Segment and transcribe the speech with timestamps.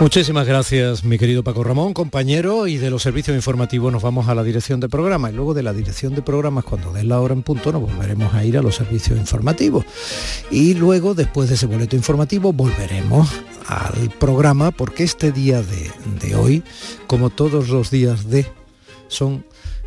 [0.00, 4.34] Muchísimas gracias, mi querido Paco Ramón, compañero, y de los servicios informativos nos vamos a
[4.34, 7.34] la dirección de programa y luego de la dirección de programas, cuando den la hora
[7.34, 9.84] en punto, nos volveremos a ir a los servicios informativos.
[10.50, 13.28] Y luego, después de ese boleto informativo, volveremos
[13.66, 16.62] al programa porque este día de, hoy,
[17.06, 18.46] como todos los días de,
[19.08, 19.44] son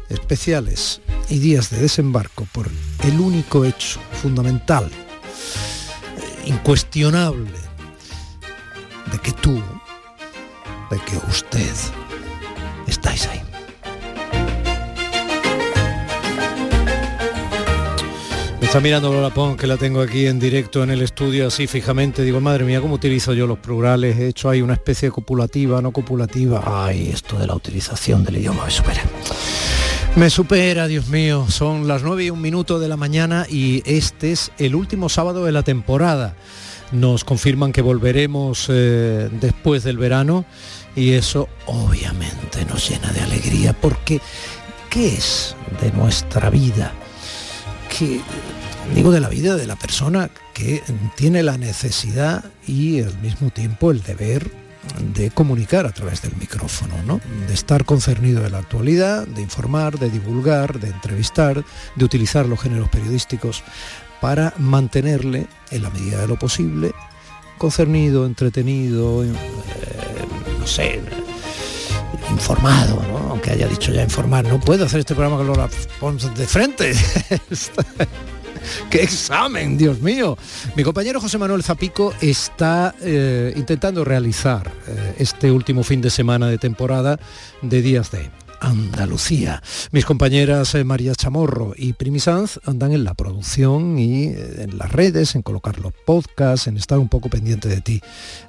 [0.09, 2.69] especiales y días de desembarco por
[3.03, 4.89] el único hecho fundamental,
[6.45, 7.59] incuestionable,
[9.11, 9.61] de que tú,
[10.89, 11.73] de que usted
[12.87, 13.41] estáis ahí.
[18.59, 21.67] Me está mirando Lola Pons, que la tengo aquí en directo en el estudio, así
[21.67, 22.23] fijamente.
[22.23, 24.17] Digo, madre mía, ¿cómo utilizo yo los plurales?
[24.17, 26.63] He hecho ahí una especie de copulativa, no copulativa.
[26.65, 29.03] Ay, esto de la utilización del idioma me supera.
[30.15, 31.45] Me supera, Dios mío.
[31.49, 35.45] Son las 9 y un minuto de la mañana y este es el último sábado
[35.45, 36.35] de la temporada.
[36.91, 40.45] Nos confirman que volveremos eh, después del verano
[40.95, 44.21] y eso obviamente nos llena de alegría porque
[44.89, 46.93] ¿qué es de nuestra vida?
[47.89, 48.21] ¿Qué,
[48.93, 50.83] digo de la vida de la persona que
[51.15, 54.49] tiene la necesidad y al mismo tiempo el deber
[55.15, 57.19] de comunicar a través del micrófono, ¿no?
[57.47, 61.63] de estar concernido de la actualidad, de informar, de divulgar, de entrevistar,
[61.95, 63.63] de utilizar los géneros periodísticos
[64.21, 66.91] para mantenerle, en la medida de lo posible,
[67.57, 69.31] concernido, entretenido, eh,
[70.59, 71.01] no sé,
[72.31, 74.45] informado, aunque haya dicho ya informar.
[74.45, 76.93] No puedo hacer este programa con Lola Pons de frente.
[78.89, 80.37] ¡Qué examen, Dios mío!
[80.75, 86.47] Mi compañero José Manuel Zapico está eh, intentando realizar eh, este último fin de semana
[86.47, 87.19] de temporada
[87.61, 88.29] de Días de
[88.65, 89.61] Andalucía.
[89.91, 94.77] Mis compañeras eh, María Chamorro y Primi Sanz andan en la producción y eh, en
[94.77, 98.01] las redes, en colocar los podcasts, en estar un poco pendiente de ti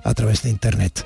[0.02, 1.04] a través de internet.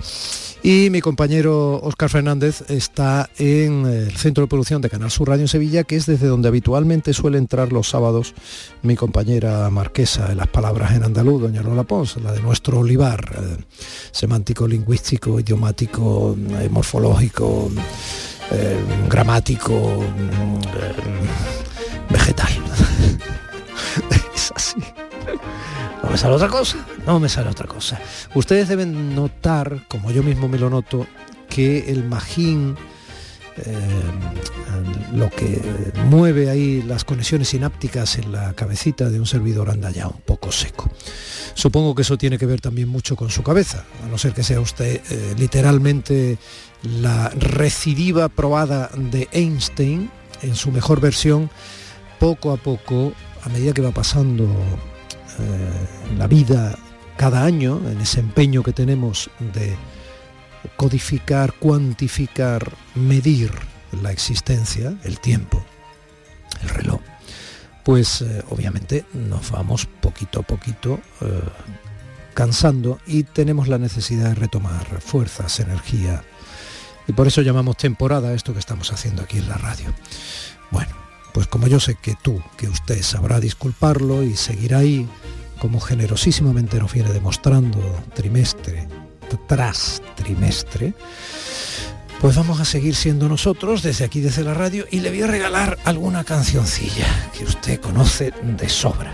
[0.62, 5.42] Y mi compañero Óscar Fernández está en el centro de producción de Canal Sur Radio
[5.42, 8.34] en Sevilla, que es desde donde habitualmente suele entrar los sábados
[8.82, 13.20] mi compañera marquesa en las palabras en andaluz, doña Lola Pons, la de nuestro olivar,
[13.38, 13.64] eh,
[14.12, 17.70] semántico, lingüístico, idiomático, eh, morfológico,
[18.50, 18.78] eh,
[19.08, 20.04] gramático,
[20.74, 20.94] eh,
[22.08, 22.52] vegetal.
[24.34, 24.80] es así.
[26.02, 26.76] ¿No me sale otra cosa?
[27.06, 28.00] No me sale otra cosa.
[28.34, 31.06] Ustedes deben notar, como yo mismo me lo noto,
[31.48, 32.76] que el magín,
[35.12, 35.60] lo que
[36.08, 40.52] mueve ahí las conexiones sinápticas en la cabecita de un servidor anda ya un poco
[40.52, 40.90] seco.
[41.54, 44.42] Supongo que eso tiene que ver también mucho con su cabeza, a no ser que
[44.42, 46.38] sea usted eh, literalmente
[46.82, 50.10] la recidiva probada de Einstein
[50.42, 51.50] en su mejor versión,
[52.18, 53.12] poco a poco,
[53.42, 56.78] a medida que va pasando eh, la vida
[57.16, 59.76] cada año, en ese empeño que tenemos de
[60.76, 63.52] codificar, cuantificar, medir
[64.02, 65.64] la existencia, el tiempo,
[66.62, 67.00] el reloj,
[67.84, 71.40] pues eh, obviamente nos vamos poquito a poquito eh,
[72.34, 76.22] cansando y tenemos la necesidad de retomar fuerzas, energía.
[77.08, 79.92] Y por eso llamamos temporada esto que estamos haciendo aquí en la radio.
[80.70, 80.94] Bueno,
[81.32, 85.08] pues como yo sé que tú, que usted sabrá disculparlo y seguirá ahí,
[85.58, 87.78] como generosísimamente nos viene demostrando
[88.14, 88.88] trimestre
[89.38, 90.94] tras trimestre,
[92.20, 95.26] pues vamos a seguir siendo nosotros desde aquí, desde la radio, y le voy a
[95.26, 99.12] regalar alguna cancioncilla que usted conoce de sobra.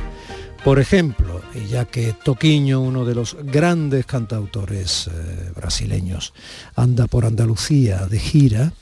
[0.64, 1.40] Por ejemplo,
[1.70, 6.34] ya que Toquiño, uno de los grandes cantautores eh, brasileños,
[6.74, 8.72] anda por Andalucía de gira,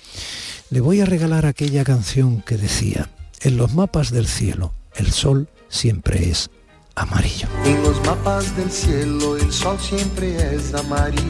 [0.71, 3.11] le voy a regalar aquella canción que decía,
[3.43, 6.49] en los mapas del cielo, el sol siempre es
[6.97, 7.49] amarillo.
[7.65, 11.25] En los mapas del cielo el sol siempre es amarillo.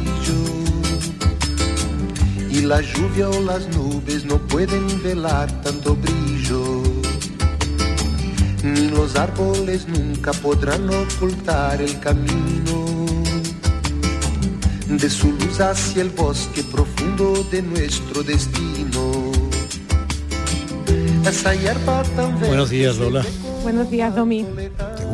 [2.51, 6.83] Y la lluvia o las nubes no pueden velar tanto brillo.
[8.63, 12.85] Ni los árboles nunca podrán ocultar el camino
[14.89, 19.33] de su luz hacia el bosque profundo de nuestro destino.
[21.27, 23.25] Esa hierba tan verde Buenos días, Lola.
[23.63, 24.47] Buenos días, Domi.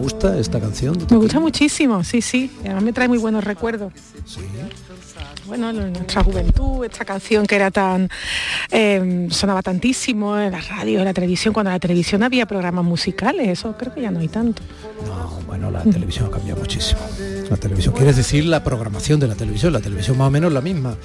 [0.01, 0.97] ¿Te gusta esta canción?
[1.11, 2.51] Me gusta muchísimo, sí, sí.
[2.65, 3.93] Además me trae muy buenos recuerdos.
[4.25, 4.41] Sí.
[5.47, 8.09] Bueno, nuestra juventud, esta canción que era tan...
[8.71, 12.83] eh, sonaba tantísimo en la radio, en la televisión, cuando en la televisión había programas
[12.85, 14.63] musicales, eso creo que ya no hay tanto.
[15.07, 17.01] No, bueno, la televisión ha cambiado muchísimo.
[17.51, 20.63] La televisión, quieres decir la programación de la televisión, la televisión más o menos la
[20.63, 20.97] misma.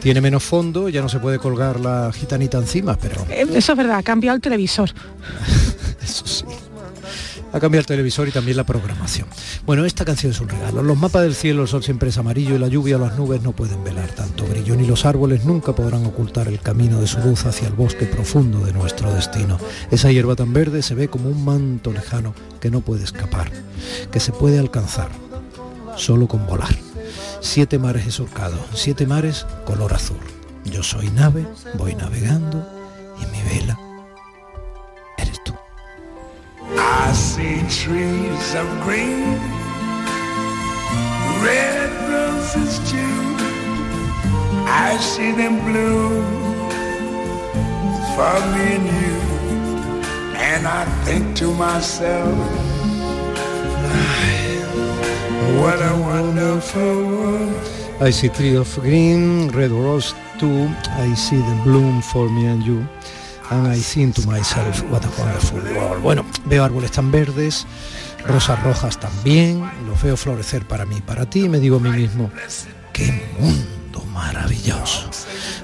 [0.00, 3.78] Tiene menos fondo, ya no se puede colgar la gitanita encima, pero Eh, Eso es
[3.78, 4.90] verdad, ha cambiado el televisor.
[6.04, 6.44] eso sí.
[7.54, 9.28] A cambiar el televisor y también la programación.
[9.64, 10.82] Bueno, esta canción es un regalo.
[10.82, 13.52] Los mapas del cielo, el sol siempre es amarillo y la lluvia las nubes no
[13.52, 17.46] pueden velar tanto brillo, ni los árboles nunca podrán ocultar el camino de su luz
[17.46, 19.58] hacia el bosque profundo de nuestro destino.
[19.92, 23.52] Esa hierba tan verde se ve como un manto lejano que no puede escapar,
[24.10, 25.10] que se puede alcanzar
[25.96, 26.74] solo con volar.
[27.40, 30.18] Siete mares he surcado, siete mares color azul.
[30.64, 31.46] Yo soy nave,
[31.78, 32.66] voy navegando
[33.22, 33.83] y mi vela
[36.76, 39.38] I see trees of green,
[41.42, 43.36] red roses too.
[44.66, 46.24] I see them bloom
[48.14, 49.20] for me and you.
[50.36, 52.34] And I think to myself,
[55.60, 57.70] what a wonderful world.
[58.00, 60.68] I see trees of green, red rose too.
[60.90, 62.86] I see them bloom for me and you.
[63.50, 65.98] I think to myself, what a.
[65.98, 67.66] Bueno, veo árboles tan verdes,
[68.26, 72.30] rosas rojas también, los veo florecer para mí, para ti, me digo a mí mismo,
[72.92, 75.10] qué mundo maravilloso.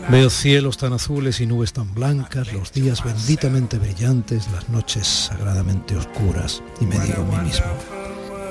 [0.09, 5.97] Veo cielos tan azules y nubes tan blancas, los días benditamente brillantes, las noches sagradamente
[5.97, 7.67] oscuras, y me digo a mí mismo,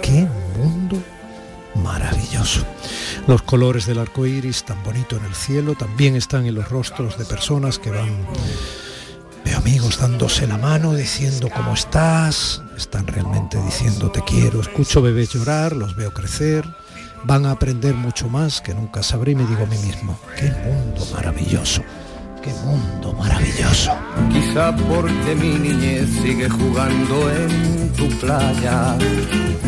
[0.02, 0.28] qué
[0.58, 1.02] mundo
[1.76, 2.66] maravilloso.
[3.28, 7.18] Los colores del arco iris, tan bonito en el cielo, también están en los rostros
[7.18, 8.10] de personas que van
[9.56, 15.76] Amigos dándose la mano, diciendo cómo estás, están realmente diciendo te quiero, escucho bebés llorar,
[15.76, 16.66] los veo crecer,
[17.24, 20.52] van a aprender mucho más que nunca sabré y me digo a mí mismo, qué
[20.52, 21.84] mundo maravilloso,
[22.42, 23.92] qué mundo maravilloso.
[24.32, 28.98] Quizá porque mi niñez sigue jugando en tu playa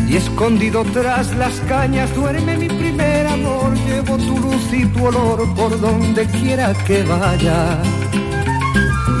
[0.08, 5.54] y escondido tras las cañas duerme mi primer amor, llevo tu luz y tu olor
[5.54, 7.78] por donde quiera que vaya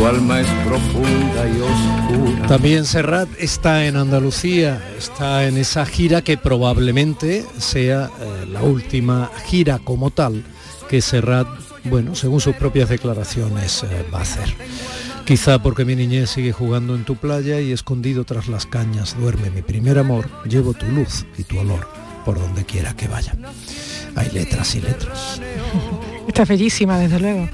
[0.00, 2.46] tu alma es profunda y oscura.
[2.46, 9.30] También Serrat está en Andalucía, está en esa gira que probablemente sea eh, la última
[9.44, 10.42] gira como tal
[10.88, 11.46] que Serrat,
[11.84, 14.48] bueno, según sus propias declaraciones, eh, va a hacer.
[15.26, 19.50] Quizá porque mi niñez sigue jugando en tu playa y escondido tras las cañas duerme
[19.50, 21.86] mi primer amor, llevo tu luz y tu olor
[22.24, 23.34] por donde quiera que vaya.
[24.16, 25.42] Hay letras y letras.
[26.26, 27.50] Está bellísima, desde luego.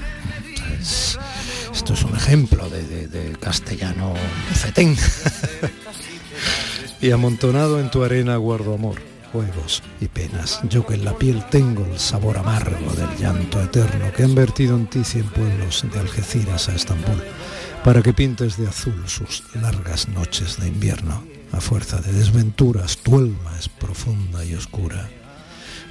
[1.77, 4.15] Esto es un ejemplo de, castellano
[4.51, 4.97] fetén.
[7.01, 8.95] y amontonado en tu arena guardo amor,
[9.31, 10.59] juegos y penas.
[10.67, 14.75] Yo que en la piel tengo el sabor amargo del llanto eterno que han vertido
[14.75, 17.23] en ti cien pueblos de Algeciras a Estambul,
[17.83, 21.23] para que pintes de azul sus largas noches de invierno.
[21.51, 25.07] A fuerza de desventuras, tu alma es profunda y oscura.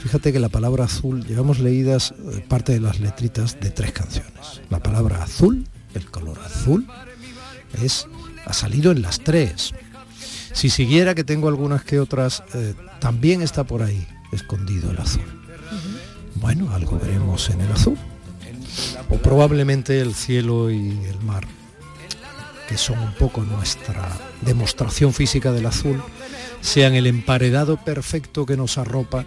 [0.00, 4.60] Fíjate que la palabra azul, llevamos leídas eh, parte de las letritas de tres canciones.
[4.68, 5.64] La palabra azul
[5.96, 6.86] el color azul
[7.82, 8.06] es,
[8.44, 9.74] ha salido en las tres.
[10.52, 15.24] Si siguiera que tengo algunas que otras, eh, también está por ahí escondido el azul.
[16.36, 17.96] Bueno, algo veremos en el azul.
[19.08, 21.46] O probablemente el cielo y el mar,
[22.68, 24.08] que son un poco nuestra
[24.42, 26.02] demostración física del azul,
[26.60, 29.24] sean el emparedado perfecto que nos arropa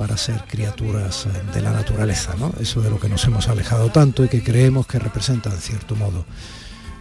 [0.00, 2.54] para ser criaturas eh, de la naturaleza, ¿no?
[2.58, 5.94] Eso de lo que nos hemos alejado tanto y que creemos que representa, en cierto
[5.94, 6.24] modo,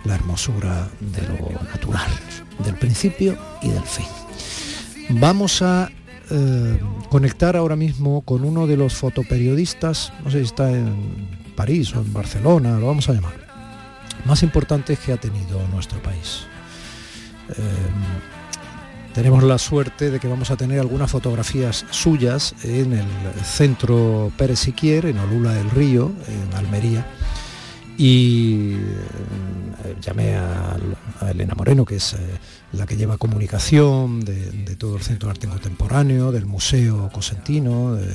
[0.04, 2.12] la hermosura de lo natural,
[2.66, 4.06] del principio y del fin.
[5.12, 5.90] Vamos a
[6.30, 6.80] eh,
[7.10, 12.02] conectar ahora mismo con uno de los fotoperiodistas, no sé si está en París o
[12.02, 13.36] en Barcelona, lo vamos a llamar,
[14.26, 16.42] más importantes que ha tenido nuestro país.
[17.52, 17.64] Eh,
[19.20, 23.06] tenemos la suerte de que vamos a tener algunas fotografías suyas en el
[23.44, 27.06] centro Pérez Siquier, en Olula del Río, en Almería.
[27.98, 30.78] Y eh, llamé a,
[31.30, 32.18] Elena Moreno, que es eh,
[32.72, 38.10] la que lleva comunicación de, todo el Centro de Arte Contemporáneo, del Museo Cosentino, de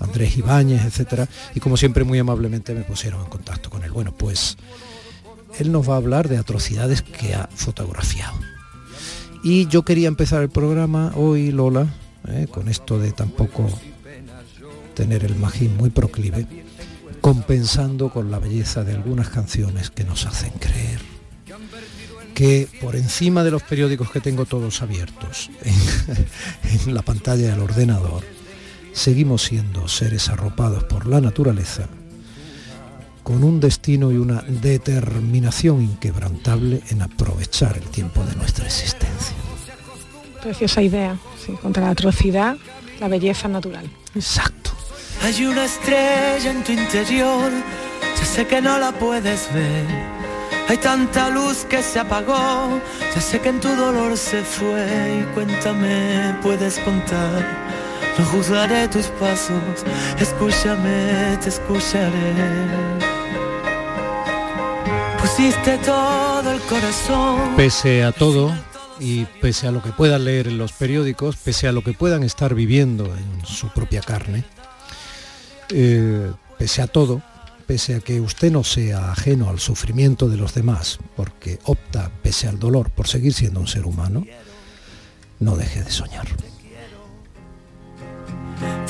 [0.00, 1.28] Andrés Ibáñez, etc.
[1.54, 3.90] Y como siempre muy amablemente me pusieron en contacto con él.
[3.90, 4.56] Bueno, pues
[5.58, 8.38] él nos va a hablar de atrocidades que ha fotografiado
[9.42, 11.86] y yo quería empezar el programa hoy, Lola,
[12.28, 13.68] eh, con esto de tampoco
[14.94, 16.46] tener el magín muy proclive,
[17.20, 21.00] compensando con la belleza de algunas canciones que nos hacen creer
[22.38, 27.58] que por encima de los periódicos que tengo todos abiertos en, en la pantalla del
[27.58, 28.22] ordenador,
[28.92, 31.88] seguimos siendo seres arropados por la naturaleza,
[33.28, 39.36] con un destino y una determinación inquebrantable en aprovechar el tiempo de nuestra existencia.
[40.40, 42.56] Preciosa idea, sí, contra la atrocidad,
[42.98, 43.84] la belleza natural.
[44.14, 44.70] Exacto.
[45.22, 47.52] Hay una estrella en tu interior,
[48.18, 49.84] ya sé que no la puedes ver.
[50.66, 52.80] Hay tanta luz que se apagó,
[53.14, 55.20] ya sé que en tu dolor se fue.
[55.20, 57.44] Y cuéntame, puedes contar.
[58.18, 59.84] No juzgaré tus pasos,
[60.18, 63.07] escúchame, te escucharé.
[65.38, 67.54] Pusiste todo el corazón.
[67.56, 68.52] Pese a todo,
[68.98, 72.24] y pese a lo que puedan leer en los periódicos, pese a lo que puedan
[72.24, 74.42] estar viviendo en su propia carne,
[75.70, 77.22] eh, pese a todo,
[77.68, 82.48] pese a que usted no sea ajeno al sufrimiento de los demás, porque opta, pese
[82.48, 84.26] al dolor, por seguir siendo un ser humano,
[85.38, 86.26] no deje de soñar.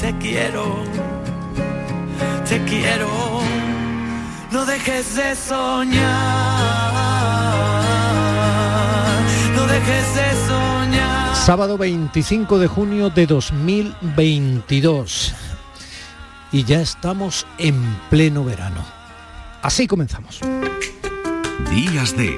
[0.00, 0.76] Te quiero,
[2.48, 3.37] te quiero,
[4.50, 6.04] no dejes de soñar,
[9.54, 11.36] no dejes de soñar.
[11.36, 15.34] Sábado 25 de junio de 2022
[16.52, 17.74] y ya estamos en
[18.10, 18.82] pleno verano.
[19.62, 20.40] Así comenzamos.
[21.70, 22.34] Días de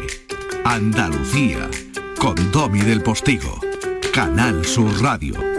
[0.65, 1.69] Andalucía
[2.19, 3.61] con Domi del Postigo,
[4.13, 5.50] Canal Sur Radio.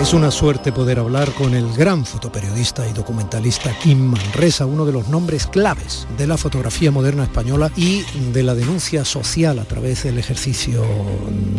[0.00, 4.92] Es una suerte poder hablar con el gran fotoperiodista y documentalista Kim Manresa, uno de
[4.92, 10.04] los nombres claves de la fotografía moderna española y de la denuncia social a través
[10.04, 10.86] del ejercicio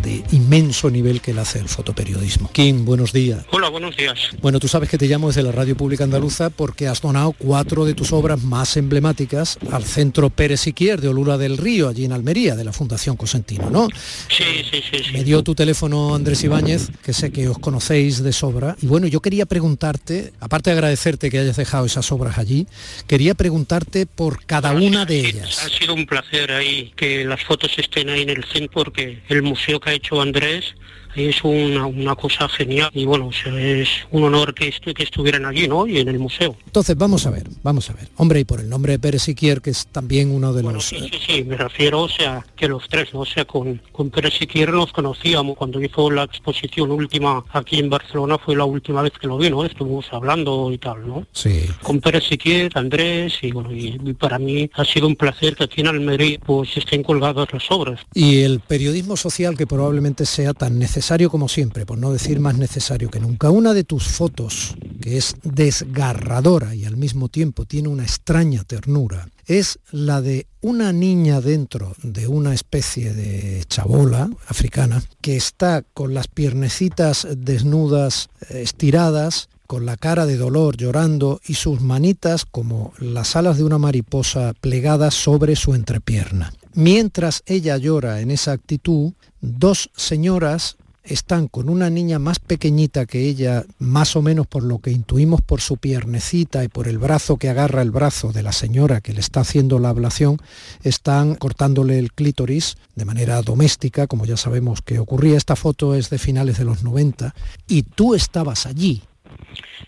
[0.01, 2.49] de inmenso nivel que le hace el fotoperiodismo.
[2.53, 3.43] Kim, buenos días.
[3.51, 4.17] Hola, buenos días.
[4.41, 7.83] Bueno, tú sabes que te llamo desde la Radio Pública Andaluza porque has donado cuatro
[7.83, 12.13] de tus obras más emblemáticas al Centro Pérez Siquier de Olura del Río, allí en
[12.13, 13.89] Almería, de la Fundación Cosentino, ¿no?
[14.29, 15.03] Sí, sí, sí.
[15.03, 15.11] sí.
[15.11, 18.75] Me dio tu teléfono Andrés Ibáñez, que sé que os conocéis de sobra.
[18.81, 22.67] Y bueno, yo quería preguntarte, aparte de agradecerte que hayas dejado esas obras allí,
[23.07, 25.65] quería preguntarte por cada una de ellas.
[25.65, 29.41] Ha sido un placer ahí que las fotos estén ahí en el centro porque el
[29.41, 30.75] museo que ha hecho Andrés
[31.15, 35.87] es una, una cosa genial y bueno, es un honor que, que estuvieran allí, ¿no?
[35.87, 36.55] Y en el museo.
[36.65, 38.07] Entonces, vamos a ver, vamos a ver.
[38.17, 40.85] Hombre, y por el nombre de Pérez Siquier, que es también uno de Bueno, los...
[40.85, 43.21] sí, sí, sí, me refiero, o sea, que los tres, ¿no?
[43.21, 47.89] o sea, con, con Pérez Siquier nos conocíamos cuando hizo la exposición última aquí en
[47.89, 49.65] Barcelona, fue la última vez que lo vi, ¿no?
[49.65, 51.25] Estuvimos hablando y tal, ¿no?
[51.31, 51.65] Sí.
[51.81, 55.63] con Pérez Siquier, Andrés, y bueno, y, y para mí ha sido un placer que
[55.63, 57.99] aquí en Almería pues estén colgadas las obras.
[58.13, 60.98] Y el periodismo social que probablemente sea tan necesario
[61.29, 63.49] como siempre, por no decir más necesario que nunca.
[63.49, 69.27] Una de tus fotos, que es desgarradora y al mismo tiempo tiene una extraña ternura,
[69.45, 76.13] es la de una niña dentro de una especie de chabola africana que está con
[76.13, 82.93] las piernecitas desnudas, eh, estiradas, con la cara de dolor llorando y sus manitas como
[82.97, 86.53] las alas de una mariposa plegadas sobre su entrepierna.
[86.73, 93.27] Mientras ella llora en esa actitud, dos señoras están con una niña más pequeñita que
[93.27, 97.37] ella, más o menos por lo que intuimos por su piernecita y por el brazo
[97.37, 100.37] que agarra el brazo de la señora que le está haciendo la ablación,
[100.83, 105.37] están cortándole el clítoris de manera doméstica, como ya sabemos que ocurría.
[105.37, 107.33] Esta foto es de finales de los 90
[107.67, 109.03] y tú estabas allí.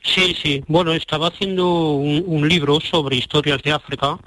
[0.04, 4.18] Sí, sí, bueno, estaba haciendo un, libro sobre historias de África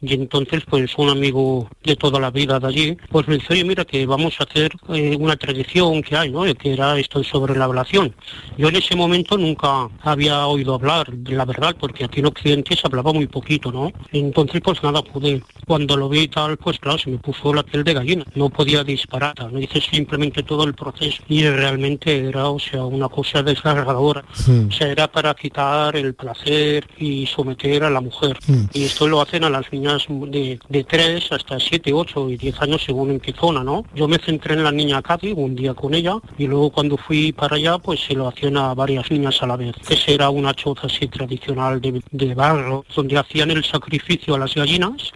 [0.00, 3.64] y entonces pues un amigo de toda la vida de allí pues me dice, oye
[3.64, 6.42] mira que vamos a hacer eh, una tradición que hay, ¿no?
[6.54, 8.14] Que era esto sobre la ablación.
[8.58, 12.76] Yo en ese momento nunca había oído hablar de la verdad porque aquí en Occidente
[12.76, 13.92] se hablaba muy poquito, ¿no?
[14.12, 17.62] Entonces pues nada, pude, cuando lo vi y tal, pues claro, se me puso la
[17.62, 22.48] piel de gallina, no podía disparar, no hice simplemente todo el proceso y realmente era,
[22.48, 24.24] o sea, una cosa desgarradora.
[24.68, 28.38] O sea, era para quitar el placer y someter a la mujer.
[28.72, 29.70] Y esto lo hacen a las
[30.08, 33.84] de, de 3 hasta 7, 8 y 10 años según en qué zona, ¿no?
[33.94, 37.32] Yo me centré en la niña Katy un día con ella y luego cuando fui
[37.32, 39.74] para allá pues se lo hacían a varias niñas a la vez.
[39.88, 45.12] Esa era una choza así tradicional de barro donde hacían el sacrificio a las gallinas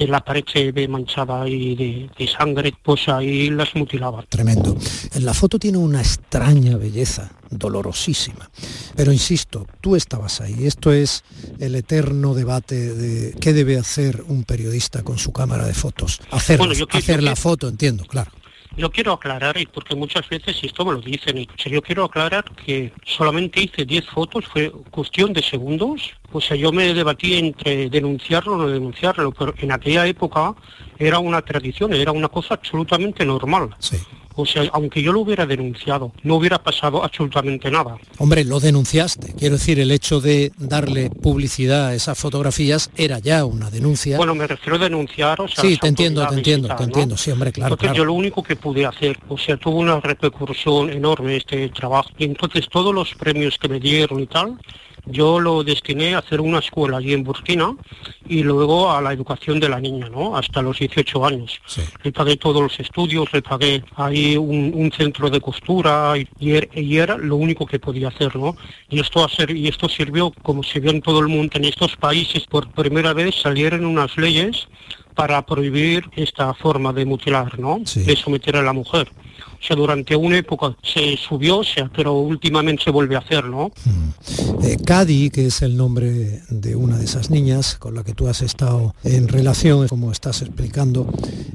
[0.00, 4.24] que la pared se ve manchada y de, de sangre, pues ahí las mutilaban.
[4.30, 4.74] Tremendo.
[5.12, 8.50] En la foto tiene una extraña belleza, dolorosísima.
[8.96, 10.66] Pero insisto, tú estabas ahí.
[10.66, 11.22] Esto es
[11.58, 16.20] el eterno debate de qué debe hacer un periodista con su cámara de fotos.
[16.30, 18.30] Hacer, Bueno, yo que- hacer la foto, entiendo, claro.
[18.76, 22.44] Yo quiero aclarar, y porque muchas veces esto me lo dicen, y, yo quiero aclarar
[22.44, 27.90] que solamente hice 10 fotos, fue cuestión de segundos, O sea, yo me debatí entre
[27.90, 30.54] denunciarlo o no denunciarlo, pero en aquella época
[30.96, 33.74] era una tradición, era una cosa absolutamente normal.
[33.80, 33.96] Sí.
[34.40, 37.96] O sea, aunque yo lo hubiera denunciado, no hubiera pasado absolutamente nada.
[38.18, 39.34] Hombre, lo denunciaste.
[39.38, 44.16] Quiero decir, el hecho de darle publicidad a esas fotografías era ya una denuncia.
[44.16, 46.88] Bueno, me refiero a denunciar, o sea, sí, te entiendo, te entiendo, tal, te ¿no?
[46.88, 47.16] entiendo.
[47.16, 47.96] Sí, hombre, claro, Entonces claro.
[47.98, 52.10] yo lo único que pude hacer, o sea, tuvo una repercusión enorme este trabajo.
[52.18, 54.58] Y entonces todos los premios que me dieron y tal,
[55.06, 57.74] yo lo destiné a hacer una escuela allí en Burkina
[58.28, 60.36] y luego a la educación de la niña, ¿no?
[60.36, 61.60] Hasta los 18 años.
[61.66, 61.82] Sí.
[62.02, 66.50] Le pagué todos los estudios, le pagué ahí un, un centro de costura y, y
[66.52, 68.56] er- y era lo único que podía hacer, ¿no?
[68.88, 71.96] Y esto, hacer, y esto sirvió, como se vio en todo el mundo, en estos
[71.96, 74.68] países, por primera vez salieron unas leyes
[75.20, 77.82] para prohibir esta forma de mutilar, ¿no?
[77.84, 78.00] Sí.
[78.04, 79.12] De someter a la mujer.
[79.60, 83.44] O sea, durante una época se subió, o sea, pero últimamente se vuelve a hacer,
[83.44, 83.70] ¿no?
[84.62, 88.28] Eh, Cady, que es el nombre de una de esas niñas con la que tú
[88.28, 91.06] has estado en relación, como estás explicando,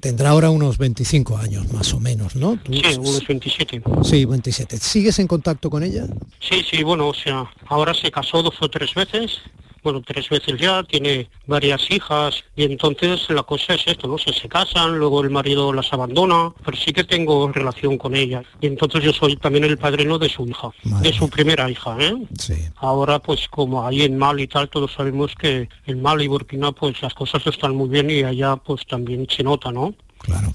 [0.02, 2.60] tendrá ahora unos 25 años más o menos, ¿no?
[2.64, 3.82] Tú- Sí, unos 27.
[4.04, 4.78] Sí, 27.
[4.78, 6.06] ¿Sigues en contacto con ella?
[6.40, 9.40] Sí, sí, bueno, o sea, ahora se casó dos o tres veces,
[9.86, 14.18] bueno, tres veces ya, tiene varias hijas, y entonces la cosa es esto, ¿no?
[14.18, 18.42] Se, se casan, luego el marido las abandona, pero sí que tengo relación con ella.
[18.62, 21.96] Y entonces yo soy también el padrino de su hija, Madre de su primera hija,
[22.00, 22.16] ¿eh?
[22.40, 22.56] Sí.
[22.78, 26.72] Ahora, pues como ahí en Mali y tal, todos sabemos que en Mali y Burkina,
[26.72, 29.94] pues las cosas están muy bien y allá, pues también se nota, ¿no?
[30.18, 30.52] Claro.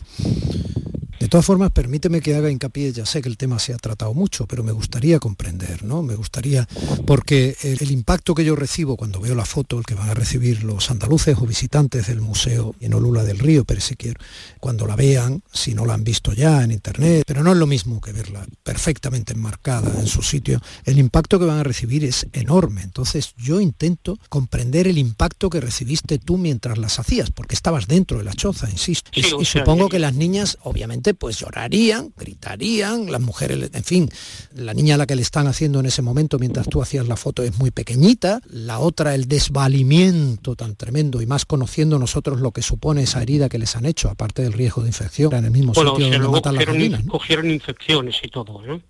[1.21, 4.15] De todas formas, permíteme que haga hincapié, ya sé que el tema se ha tratado
[4.15, 6.03] mucho, pero me gustaría comprender, ¿no?
[6.03, 6.67] Me gustaría,
[7.07, 10.15] porque el, el impacto que yo recibo cuando veo la foto, el que van a
[10.15, 14.17] recibir los andaluces o visitantes del Museo en Olula del Río, Peresiquier,
[14.61, 17.67] cuando la vean, si no la han visto ya en internet, pero no es lo
[17.67, 22.29] mismo que verla perfectamente enmarcada en su sitio, el impacto que van a recibir es
[22.33, 22.81] enorme.
[22.81, 28.17] Entonces yo intento comprender el impacto que recibiste tú mientras las hacías, porque estabas dentro
[28.17, 29.11] de la choza, insisto.
[29.15, 34.11] Y, y supongo que las niñas, obviamente, pues llorarían, gritarían, las mujeres, en fin,
[34.55, 37.17] la niña a la que le están haciendo en ese momento mientras tú hacías la
[37.17, 42.53] foto es muy pequeñita, la otra el desvalimiento tan tremendo y más conociendo nosotros lo
[42.53, 45.51] que supone esa herida que les han hecho, aparte del riesgo de infección, en el
[45.51, 47.05] mismo Bueno, sitio donde luego matan las gallinas.
[47.05, 47.13] ¿no?
[47.13, 48.81] cogieron infecciones y todo, ¿eh?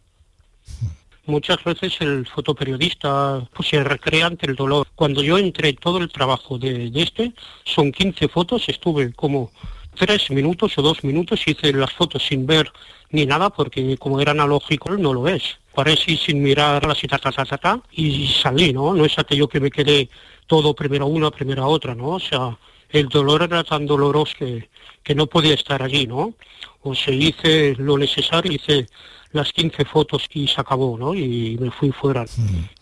[1.27, 4.89] Muchas veces el fotoperiodista pues, se recrea ante el dolor.
[4.97, 9.53] Cuando yo entré todo el trabajo de, de este, son 15 fotos, estuve como
[10.01, 12.73] tres minutos o dos minutos, hice las fotos sin ver
[13.11, 15.59] ni nada, porque como era analógico no lo es.
[15.77, 18.95] Así sin mirar la ta, ta, ta, ta, ta, y salí, ¿no?
[18.95, 20.09] No es aquello que me quedé
[20.47, 22.13] todo primero una, primero otra, ¿no?
[22.13, 22.57] O sea,
[22.89, 24.69] el dolor era tan doloroso que,
[25.03, 26.35] que no podía estar allí, ¿no?
[26.83, 28.87] O sea, hice lo necesario, hice
[29.33, 31.15] las 15 fotos y se acabó, ¿no?
[31.15, 32.25] Y me fui fuera.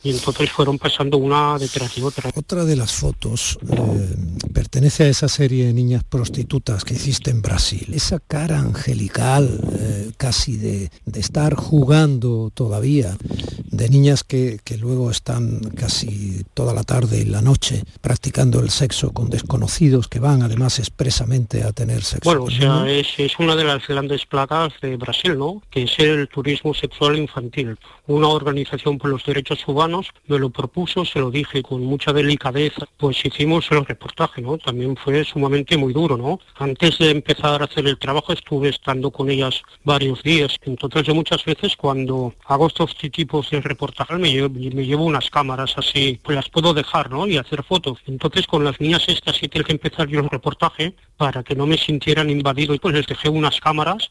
[0.02, 2.30] Y entonces fueron pasando una detrás de otra.
[2.34, 4.16] Otra de las fotos eh,
[4.52, 7.88] pertenece a esa serie de niñas prostitutas que hiciste en Brasil.
[7.92, 13.16] Esa cara angelical, eh, casi de, de estar jugando todavía,
[13.64, 18.70] de niñas que, que luego están casi toda la tarde y la noche practicando el
[18.70, 22.28] sexo con desconocidos que van además expresamente a tener sexo.
[22.28, 25.62] Bueno, o sea, es una de las grandes plagas de Brasil, ¿no?
[25.70, 27.78] Que es el turismo sexual infantil.
[28.08, 32.86] Una organización por los derechos humanos me lo propuso, se lo dije con mucha delicadeza,
[32.96, 34.56] pues hicimos el reportaje, ¿no?
[34.56, 36.40] También fue sumamente muy duro, ¿no?
[36.56, 41.14] Antes de empezar a hacer el trabajo estuve estando con ellas varios días, entonces yo
[41.14, 46.18] muchas veces cuando hago estos tipos de reportajes me llevo, me llevo unas cámaras así,
[46.22, 47.26] pues las puedo dejar, ¿no?
[47.26, 47.98] Y hacer fotos.
[48.06, 51.66] Entonces con las niñas estas sí tengo que empezar yo el reportaje para que no
[51.66, 54.08] me sintieran invadido y pues les dejé unas cámaras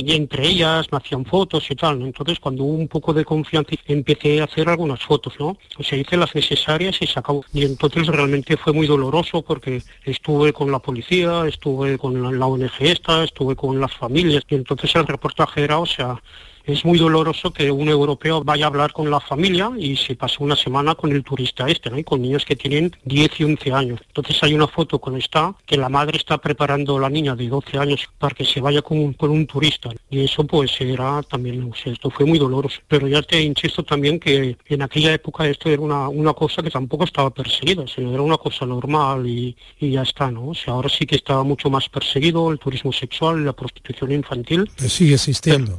[0.00, 2.06] que entre ellas me hacían fotos y tal, ¿no?
[2.06, 5.58] Entonces cuando hubo un poco de confianza empecé a hacer algunas fotos, ¿no?
[5.76, 7.44] O sea, hice las necesarias y se acabó.
[7.52, 12.46] Y entonces realmente fue muy doloroso porque estuve con la policía, estuve con la, la
[12.46, 16.22] ONG esta, estuve con las familias y entonces el reportaje era, o sea,
[16.64, 20.36] es muy doloroso que un europeo vaya a hablar con la familia y se pase
[20.40, 21.98] una semana con el turista este, ¿no?
[21.98, 24.00] Y con niños que tienen 10 y 11 años.
[24.06, 27.48] Entonces hay una foto con esta, que la madre está preparando a la niña de
[27.48, 29.90] 12 años para que se vaya con un, con un turista.
[30.10, 32.80] Y eso pues era también, o sea, esto fue muy doloroso.
[32.88, 36.70] Pero ya te insisto también que en aquella época esto era una, una cosa que
[36.70, 40.48] tampoco estaba perseguida, sino era una cosa normal y, y ya está, ¿no?
[40.48, 44.70] O sea, ahora sí que estaba mucho más perseguido el turismo sexual, la prostitución infantil.
[44.76, 45.78] Que sigue existiendo.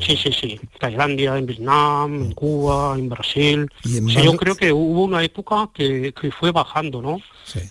[0.00, 0.16] Sí.
[0.21, 0.60] Sí, sí, sí.
[0.78, 3.68] Tailandia, en Vietnam, en Cuba, en Brasil.
[3.84, 7.20] yo creo que hubo una época que, que fue bajando, ¿no?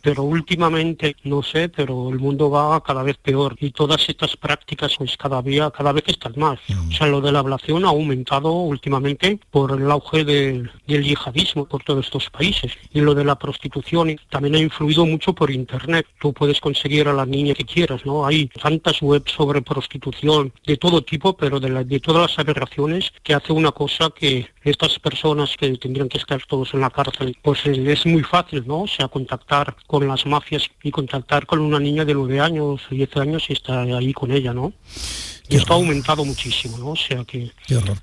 [0.02, 4.96] Pero últimamente, no sé, pero el mundo va cada vez peor y todas estas prácticas
[4.98, 6.60] pues cada día, cada vez están más.
[6.68, 6.90] Mm.
[6.90, 11.84] O sea, lo de la ablación ha aumentado últimamente por el auge del yihadismo por
[11.84, 16.06] todos estos países y lo de la prostitución también ha influido mucho por internet.
[16.20, 18.26] Tú puedes conseguir a la niña que quieras, ¿no?
[18.26, 23.34] Hay tantas webs sobre prostitución de todo tipo, pero de, de todas las aberraciones que
[23.34, 27.66] hace una cosa que estas personas que tendrían que estar todos en la cárcel, pues
[27.66, 28.82] es muy fácil, ¿no?
[28.82, 33.18] O sea, contactar con las mafias y contactar con una niña de 9 años, 10
[33.18, 34.74] años y estar ahí con ella, ¿no?
[35.52, 36.92] Y esto ha aumentado muchísimo, ¿no?
[36.92, 37.52] O sea que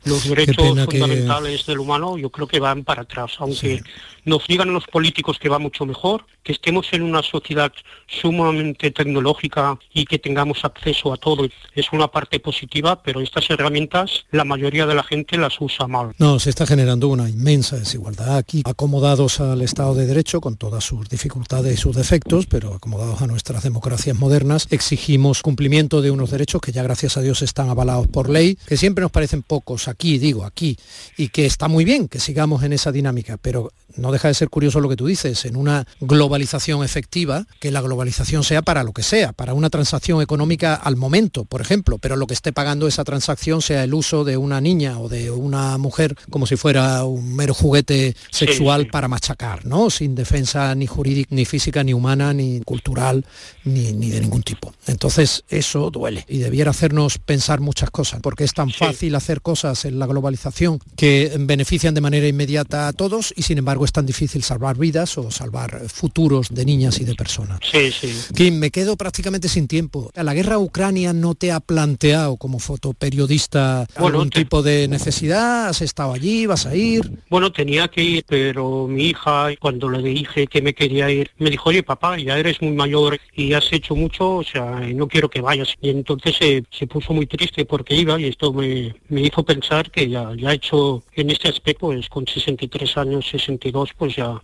[0.05, 3.83] los derechos fundamentales del humano yo creo que van para atrás, aunque
[4.25, 7.73] nos digan los políticos que va mucho mejor, que estemos en una sociedad
[8.07, 11.49] sumamente tecnológica y que tengamos acceso a todo.
[11.75, 16.13] Es una parte positiva, pero estas herramientas la mayoría de la gente las usa mal.
[16.19, 20.85] No, se está generando una inmensa desigualdad aquí, acomodados al Estado de Derecho con todas
[20.85, 26.31] sus dificultades y sus defectos, pero acomodados a nuestras democracias modernas, exigimos cumplimiento de unos
[26.31, 29.89] derechos que ya gracias a Dios están avalados por ley, que siempre nos parecen pocos
[29.89, 30.77] aquí, digo, aquí,
[31.17, 34.49] y que está muy bien que sigamos en esa dinámica, pero no deja de ser
[34.49, 38.93] curioso lo que tú dices, en una globalización efectiva, que la globalización sea para lo
[38.93, 42.87] que sea, para una transacción económica al momento, por ejemplo, pero lo que esté pagando
[42.87, 47.05] esa transacción sea el uso de una niña o de una mujer como si fuera
[47.05, 49.91] un mero juguete sexual para machacar, ¿no?
[49.91, 53.25] Sin defensa ni jurídica, ni física, ni humana, ni cultural,
[53.65, 54.73] ni, ni de ningún tipo.
[54.87, 59.85] Entonces, eso duele y debiera hacernos pensar muchas cosas, porque es tan fácil hacer cosas
[59.85, 64.07] en la globalización que benefician de manera inmediata a todos y sin embargo es tan
[64.07, 67.61] difícil salvar vidas o salvar futuros de niñas y de personas.
[67.63, 68.13] Sí, sí.
[68.35, 70.11] Kim, me quedo prácticamente sin tiempo.
[70.15, 75.69] ¿La guerra Ucrania no te ha planteado como fotoperiodista algún tipo de necesidad?
[75.69, 76.47] ¿Has estado allí?
[76.47, 77.11] ¿Vas a ir?
[77.29, 81.51] Bueno, tenía que ir, pero mi hija, cuando le dije que me quería ir, me
[81.51, 85.29] dijo, oye papá, ya eres muy mayor y has hecho mucho, o sea, no quiero
[85.29, 85.75] que vayas.
[85.81, 90.09] Y entonces se, puso muy triste porque iba y esto me, me hizo pensar que
[90.09, 93.27] ya, ya he hecho en este aspecto, pues con 63 años,
[93.73, 94.41] 62, pues ya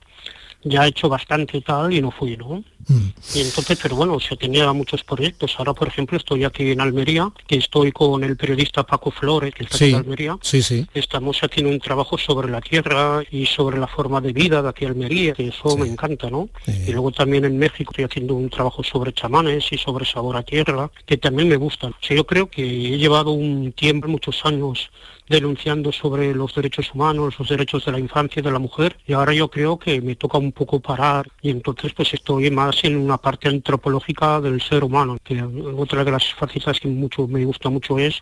[0.65, 2.65] ya he hecho bastante y tal y no fui, ¿no?
[2.87, 3.09] Mm.
[3.35, 5.55] Y entonces, pero bueno, se tenía muchos proyectos.
[5.59, 9.65] Ahora, por ejemplo, estoy aquí en Almería, que estoy con el periodista Paco Flores, que
[9.65, 10.39] está en Almería.
[10.41, 10.87] Sí, sí.
[10.95, 14.85] Estamos haciendo un trabajo sobre la tierra y sobre la forma de vida de aquí
[14.85, 16.49] en Almería, que eso me encanta, ¿no?
[16.67, 20.43] Y luego también en México estoy haciendo un trabajo sobre chamanes y sobre sabor a
[20.43, 21.89] tierra, que también me gusta.
[21.89, 24.91] O sea, yo creo que he llevado un tiempo, muchos años,
[25.29, 29.13] denunciando sobre los derechos humanos, los derechos de la infancia y de la mujer y
[29.13, 32.97] ahora yo creo que me toca un poco parar y entonces pues estoy más en
[32.97, 37.71] una parte antropológica del ser humano, que otra de las facetas que mucho me gusta
[37.71, 38.21] mucho es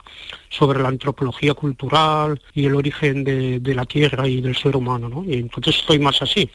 [0.49, 5.09] sobre la antropología cultural y el origen de, de la tierra y del ser humano,
[5.09, 5.25] ¿no?
[5.25, 6.49] Y entonces estoy más así,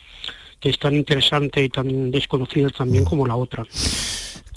[0.59, 3.65] que es tan interesante y tan desconocida también como la otra.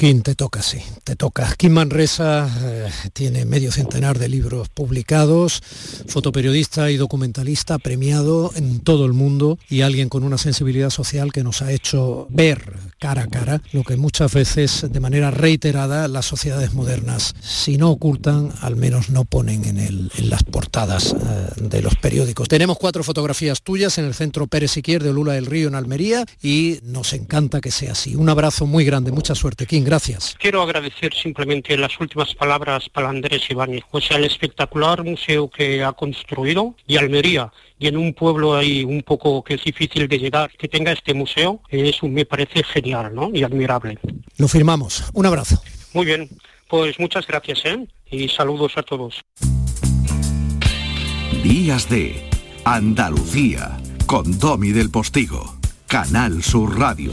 [0.00, 1.54] Kim, te toca, sí, te toca.
[1.58, 5.62] Kim Manresa eh, tiene medio centenar de libros publicados,
[6.06, 11.44] fotoperiodista y documentalista premiado en todo el mundo y alguien con una sensibilidad social que
[11.44, 16.24] nos ha hecho ver cara a cara lo que muchas veces de manera reiterada las
[16.24, 21.96] sociedades modernas, si no ocultan, al menos no ponen en, las portadas eh, de los
[21.96, 22.48] periódicos.
[22.48, 26.24] Tenemos cuatro fotografías tuyas en el centro Pérez Siquier de Lula del Río en Almería
[26.42, 28.16] y nos encanta que sea así.
[28.16, 29.89] Un abrazo muy grande, mucha suerte, Kim.
[29.90, 30.37] Gracias.
[30.38, 35.83] Quiero agradecer simplemente las últimas palabras para Andrés Ibáñez, o sea, el espectacular museo que
[35.83, 40.20] ha construido y Almería y en un pueblo ahí un poco que es difícil de
[40.20, 43.31] llegar, que tenga este museo, eso me parece genial ¿no?
[43.35, 43.98] y admirable.
[44.37, 45.03] Lo firmamos.
[45.12, 45.61] Un abrazo.
[45.92, 46.29] Muy bien,
[46.68, 47.85] pues muchas gracias ¿eh?
[48.12, 49.24] y saludos a todos.
[51.42, 52.31] Días de
[52.64, 53.76] Andalucía
[54.07, 55.57] con Domi del Postigo,
[55.88, 57.11] Canal Sur Radio.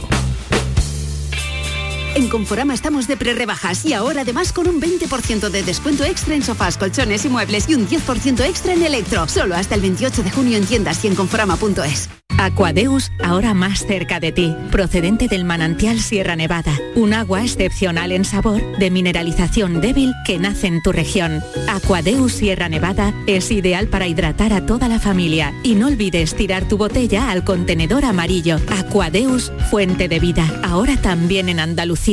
[2.18, 6.42] En Conforama estamos de pre-rebajas y ahora además con un 20% de descuento extra en
[6.42, 9.28] sofás, colchones y muebles y un 10% extra en electro.
[9.28, 12.08] Solo hasta el 28 de junio en tiendas y en conforama.es.
[12.38, 18.24] Aquadeus, ahora más cerca de ti, procedente del manantial Sierra Nevada, un agua excepcional en
[18.24, 21.42] sabor, de mineralización débil que nace en tu región.
[21.68, 26.68] Aquadeus Sierra Nevada es ideal para hidratar a toda la familia y no olvides tirar
[26.68, 28.58] tu botella al contenedor amarillo.
[28.68, 32.07] Aquadeus, fuente de vida, ahora también en Andalucía.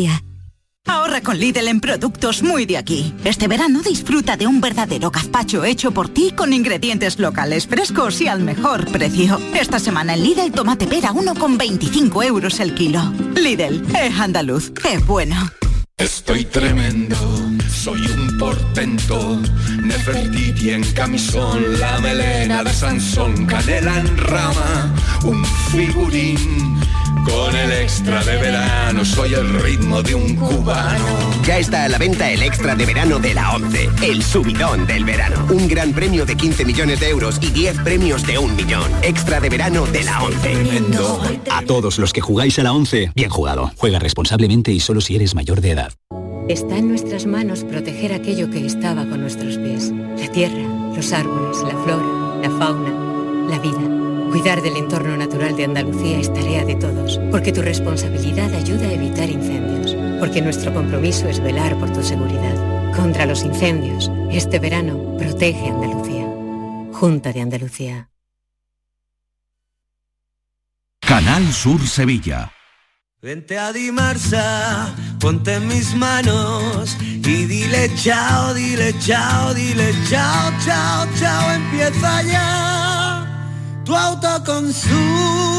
[0.88, 3.14] Ahorra con Lidl en productos muy de aquí.
[3.24, 8.28] Este verano disfruta de un verdadero gazpacho hecho por ti con ingredientes locales frescos y
[8.28, 9.40] al mejor precio.
[9.54, 13.02] Esta semana en Lidl tomate pera 1,25 euros el kilo.
[13.36, 15.36] Lidl, es andaluz, es bueno.
[15.98, 17.16] Estoy tremendo
[17.86, 19.40] soy un portento.
[19.84, 24.92] Nefertiti en camisón, la melena de Sansón, canela en rama,
[25.24, 26.80] un figurín.
[27.26, 31.06] Con el extra de verano soy el ritmo de un cubano.
[31.44, 35.04] Ya está a la venta el extra de verano de la 11, el subidón del
[35.04, 35.46] verano.
[35.50, 38.92] Un gran premio de 15 millones de euros y 10 premios de un millón.
[39.02, 40.54] Extra de verano de la 11.
[41.52, 43.72] A todos los que jugáis a la 11, bien jugado.
[43.78, 45.94] Juega responsablemente y solo si eres mayor de edad.
[46.48, 49.92] Está en nuestras manos proteger aquello que estaba con nuestros pies.
[50.20, 54.05] La tierra, los árboles, la flora, la fauna, la vida.
[54.36, 58.92] Cuidar del entorno natural de Andalucía es tarea de todos, porque tu responsabilidad ayuda a
[58.92, 62.92] evitar incendios, porque nuestro compromiso es velar por tu seguridad.
[62.98, 66.28] Contra los incendios, este verano protege Andalucía.
[66.92, 68.10] Junta de Andalucía.
[71.00, 72.52] Canal Sur Sevilla.
[73.22, 81.08] Vente a Dimarsa, ponte en mis manos y dile chao, dile chao, dile chao, chao,
[81.18, 82.75] chao, empieza ya
[83.86, 85.55] tu autoconsumo,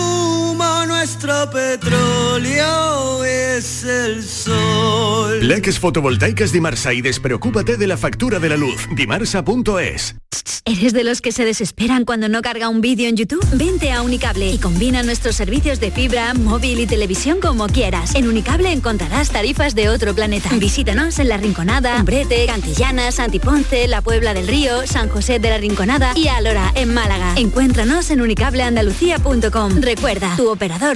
[1.06, 5.46] nuestro petróleo es el sol.
[5.46, 8.88] Leques fotovoltaicas Dimarsa y despreocúpate de la factura de la luz.
[8.92, 10.16] Dimarsa.es.
[10.64, 13.46] ¿Eres de los que se desesperan cuando no carga un vídeo en YouTube?
[13.52, 18.16] Vente a Unicable y combina nuestros servicios de fibra, móvil y televisión como quieras.
[18.16, 20.50] En Unicable encontrarás tarifas de otro planeta.
[20.58, 25.58] Visítanos en La Rinconada, Umbrete, Cantillana, Santiponce, La Puebla del Río, San José de la
[25.58, 27.34] Rinconada y Alora, en Málaga.
[27.36, 29.80] Encuéntranos en unicableandalucía.com.
[29.80, 30.95] Recuerda, tu operador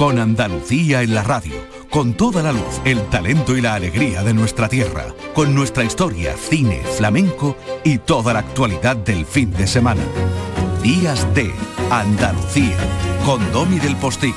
[0.00, 1.52] con Andalucía en la radio,
[1.90, 6.34] con toda la luz, el talento y la alegría de nuestra tierra, con nuestra historia,
[6.38, 10.00] cine, flamenco y toda la actualidad del fin de semana.
[10.82, 11.52] Días de
[11.90, 12.78] Andalucía,
[13.24, 14.36] con Domi del Postigo,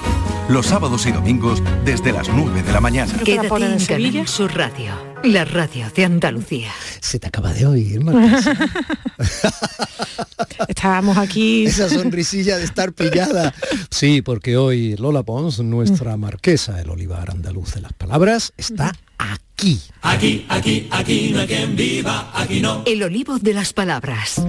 [0.50, 3.14] los sábados y domingos desde las 9 de la mañana.
[3.24, 4.94] Quédate en Canal Sur Radio,
[5.24, 6.72] la radio de Andalucía.
[7.00, 8.54] Se te acaba de oír, Marquesa.
[10.68, 11.66] Estábamos aquí.
[11.66, 13.54] Esa sonrisilla de estar pillada.
[13.90, 19.80] Sí, porque hoy Lola Pons, nuestra marquesa, el olivar andaluz de las palabras, está aquí.
[20.02, 22.84] Aquí, aquí, aquí no hay quien viva, aquí no.
[22.86, 24.42] El olivo de las palabras.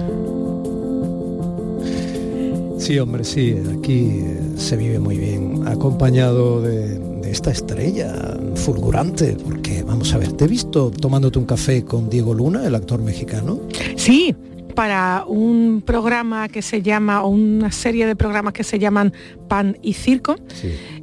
[2.77, 8.13] Sí, hombre, sí, aquí eh, se vive muy bien, acompañado de, de esta estrella
[8.55, 12.75] fulgurante, porque vamos a ver, te he visto tomándote un café con Diego Luna, el
[12.75, 13.59] actor mexicano.
[13.95, 14.35] Sí,
[14.75, 19.13] para un programa que se llama, o una serie de programas que se llaman
[19.47, 20.35] Pan y Circo,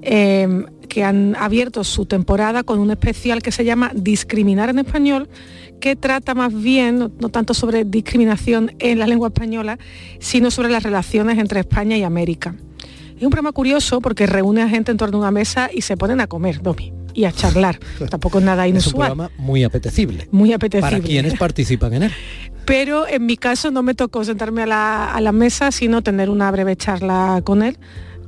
[0.02, 5.28] eh, que han abierto su temporada con un especial que se llama Discriminar en Español,
[5.82, 9.78] que trata más bien, no, no tanto sobre discriminación en la lengua española,
[10.20, 12.54] sino sobre las relaciones entre España y América.
[13.16, 15.96] Es un programa curioso porque reúne a gente en torno a una mesa y se
[15.96, 17.80] ponen a comer, Domi, y a charlar.
[18.10, 19.08] Tampoco es nada Es un inusual.
[19.08, 20.28] programa muy apetecible.
[20.30, 20.90] Muy apetecible.
[20.98, 22.12] Para quienes participan en él.
[22.64, 26.30] pero en mi caso no me tocó sentarme a la, a la mesa, sino tener
[26.30, 27.76] una breve charla con él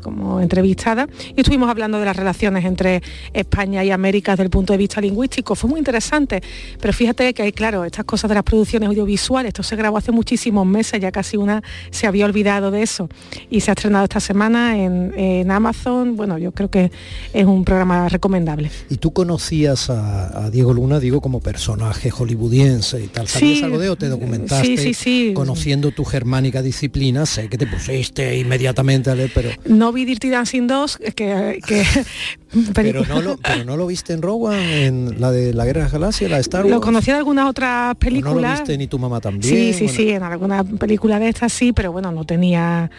[0.05, 4.73] como entrevistada y estuvimos hablando de las relaciones entre España y América desde el punto
[4.75, 5.55] de vista lingüístico.
[5.57, 6.43] Fue muy interesante,
[6.81, 10.13] pero fíjate que hay, claro, estas cosas de las producciones audiovisuales, esto se grabó hace
[10.13, 13.09] muchísimos meses, ya casi una se había olvidado de eso
[13.51, 16.17] y se ha estrenado esta semana en, en Amazon.
[16.17, 16.93] Bueno, yo creo que
[17.33, 18.71] es un programa recomendable.
[18.91, 23.27] ¿Y tú conocías a, a Diego Luna, digo, como personaje hollywoodiense y tal?
[23.27, 24.67] ¿Sabías Sí, algo de o te documentaste?
[24.67, 25.33] sí, sí, sí.
[25.35, 30.67] Conociendo tu germánica disciplina, sé que te pusiste inmediatamente a leer, pero, No Dirty Dancing
[30.67, 31.61] 2, que...
[31.67, 31.85] que
[32.75, 35.81] pero, no lo, pero no lo viste en Rogue One, en la de la Guerra
[35.81, 36.75] de las Galaxias, la de Star Wars.
[36.75, 38.59] Lo conocí de algunas otras ¿O no películas.
[38.59, 39.43] lo viste ni tu mamá también.
[39.43, 42.91] Sí, sí, Bueno, sí, en alguna película de estas sí, pero bueno, no tenía,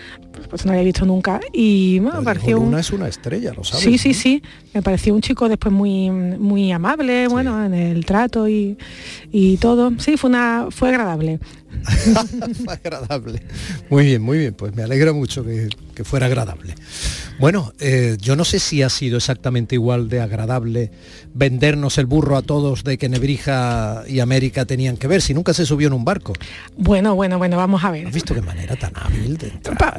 [0.50, 1.40] pues no había visto nunca.
[1.54, 3.84] Y bueno, me pareció Diego un, Luna es una estrella, lo sabes.
[3.84, 8.48] sí, sí, sí, me pareció un chico después muy, muy amable, bueno, en el trato
[8.48, 8.78] y,
[9.32, 9.92] y todo.
[10.00, 11.40] Sí, fue una, fue agradable.
[12.68, 13.42] Agradable.
[13.90, 16.76] Muy bien, muy bien, pues me alegra mucho que, que fuera agradable.
[17.38, 20.92] Bueno, eh, yo no sé si ha sido exactamente igual de agradable
[21.34, 25.54] vendernos el burro a todos de que Nebrija y América tenían que ver, si nunca
[25.54, 26.34] se subió en un barco.
[26.78, 28.08] Bueno, bueno, bueno, vamos a ver.
[28.08, 29.52] ¿Has visto qué manera tan hábil de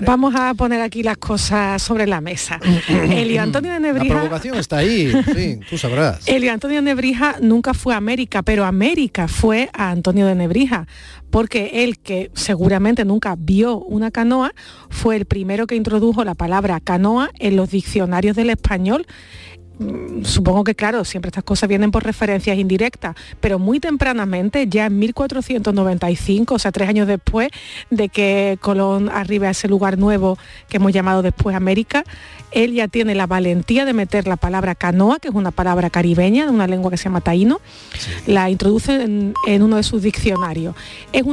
[0.06, 2.58] vamos a poner aquí las cosas sobre la mesa.
[2.88, 4.14] Elio Antonio de Nebrija...
[4.14, 6.26] La provocación está ahí, sí, tú sabrás.
[6.26, 10.86] Elio Antonio de Nebrija nunca fue a América, pero América fue a Antonio de Nebrija
[11.30, 14.54] porque él, que seguramente nunca vio una canoa,
[14.88, 19.06] fue el primero que introdujo la palabra canoa en los diccionarios del español
[19.78, 24.86] Mm, supongo que claro, siempre estas cosas vienen por referencias indirectas, pero muy tempranamente, ya
[24.86, 27.50] en 1495, o sea, tres años después
[27.90, 32.04] de que Colón arribe a ese lugar nuevo que hemos llamado después América,
[32.52, 36.46] él ya tiene la valentía de meter la palabra canoa, que es una palabra caribeña,
[36.46, 37.60] de una lengua que se llama taíno,
[38.26, 40.74] la introduce en, uno de sus diccionarios.
[41.12, 41.26] Es, es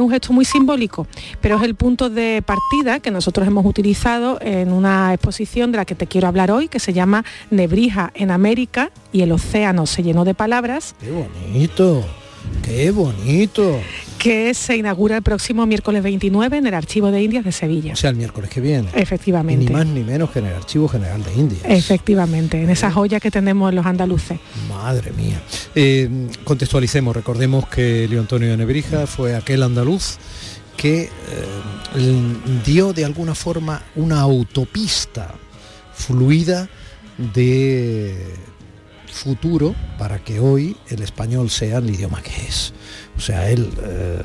[0.00, 1.06] un gesto muy simbólico,
[1.40, 5.84] pero es el punto de partida que nosotros hemos utilizado en una exposición de la
[5.84, 10.02] que te quiero hablar hoy, que se llama Nebrí en América y el océano se
[10.02, 10.94] llenó de palabras.
[11.00, 12.04] ¡Qué bonito!
[12.64, 13.80] ¡Qué bonito!
[14.22, 17.94] Que se inaugura el próximo miércoles 29 en el Archivo de Indias de Sevilla.
[17.94, 18.88] O sea, el miércoles que viene.
[18.94, 19.64] Efectivamente.
[19.64, 21.62] Ni más ni menos que en el Archivo General de Indias.
[21.64, 24.38] Efectivamente, en esa joya que tenemos los andaluces.
[24.68, 25.42] Madre mía.
[25.74, 30.18] Eh, contextualicemos, recordemos que Leo Antonio de Nebrija fue aquel andaluz
[30.76, 31.10] que
[31.96, 32.22] eh,
[32.64, 35.34] dio de alguna forma una autopista
[35.92, 36.68] fluida
[37.34, 38.34] de
[39.12, 42.72] futuro para que hoy el español sea el idioma que es.
[43.16, 44.22] O sea, él, eh,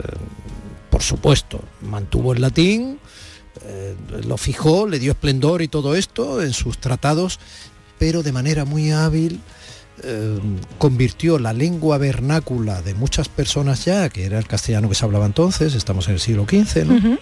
[0.90, 3.00] por supuesto, mantuvo el latín,
[3.64, 3.96] eh,
[4.26, 7.40] lo fijó, le dio esplendor y todo esto en sus tratados,
[8.00, 9.42] pero de manera muy hábil
[10.04, 10.40] eh,
[10.78, 15.26] convirtió la lengua vernácula de muchas personas ya, que era el castellano que se hablaba
[15.26, 17.18] entonces, estamos en el siglo XV, ¿no?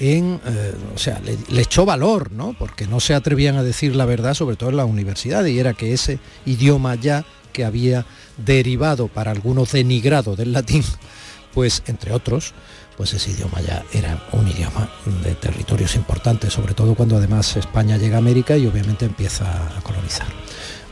[0.00, 2.54] En, eh, o sea, le, echó valor, ¿no?
[2.58, 5.74] Porque no se atrevían a decir la verdad, sobre todo en la universidad, y era
[5.74, 8.06] que ese idioma ya que había
[8.36, 10.84] derivado para algunos denigrado del latín,
[11.54, 12.54] pues entre otros,
[12.96, 14.90] pues ese idioma ya era un idioma
[15.22, 19.80] de territorios importantes, sobre todo cuando además España llega a América y obviamente empieza a
[19.82, 20.26] colonizar.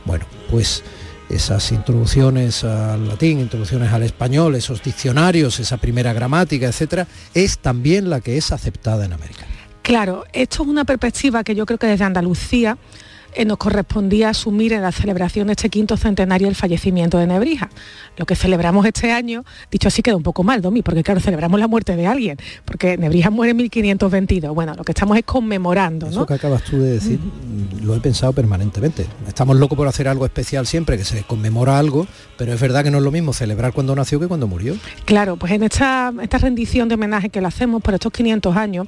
[0.05, 0.83] Bueno, pues
[1.29, 8.09] esas introducciones al latín, introducciones al español, esos diccionarios, esa primera gramática, etcétera, es también
[8.09, 9.45] la que es aceptada en América.
[9.81, 12.77] Claro, esto es una perspectiva que yo creo que desde Andalucía
[13.37, 17.69] eh, nos correspondía asumir en la celebración de este quinto centenario del fallecimiento de Nebrija.
[18.17, 21.59] Lo que celebramos este año, dicho así queda un poco mal, Domi, porque claro, celebramos
[21.59, 24.55] la muerte de alguien, porque Nebrija muere en 1522.
[24.55, 27.19] Bueno, lo que estamos es conmemorando, Eso que acabas tú de decir,
[27.83, 29.05] lo he pensado permanentemente.
[29.27, 32.89] Estamos locos por hacer algo especial siempre, que se conmemora algo, pero es verdad que
[32.89, 34.75] no es lo mismo celebrar cuando nació que cuando murió.
[35.05, 38.87] Claro, pues en esta, esta rendición de homenaje que le hacemos por estos 500 años,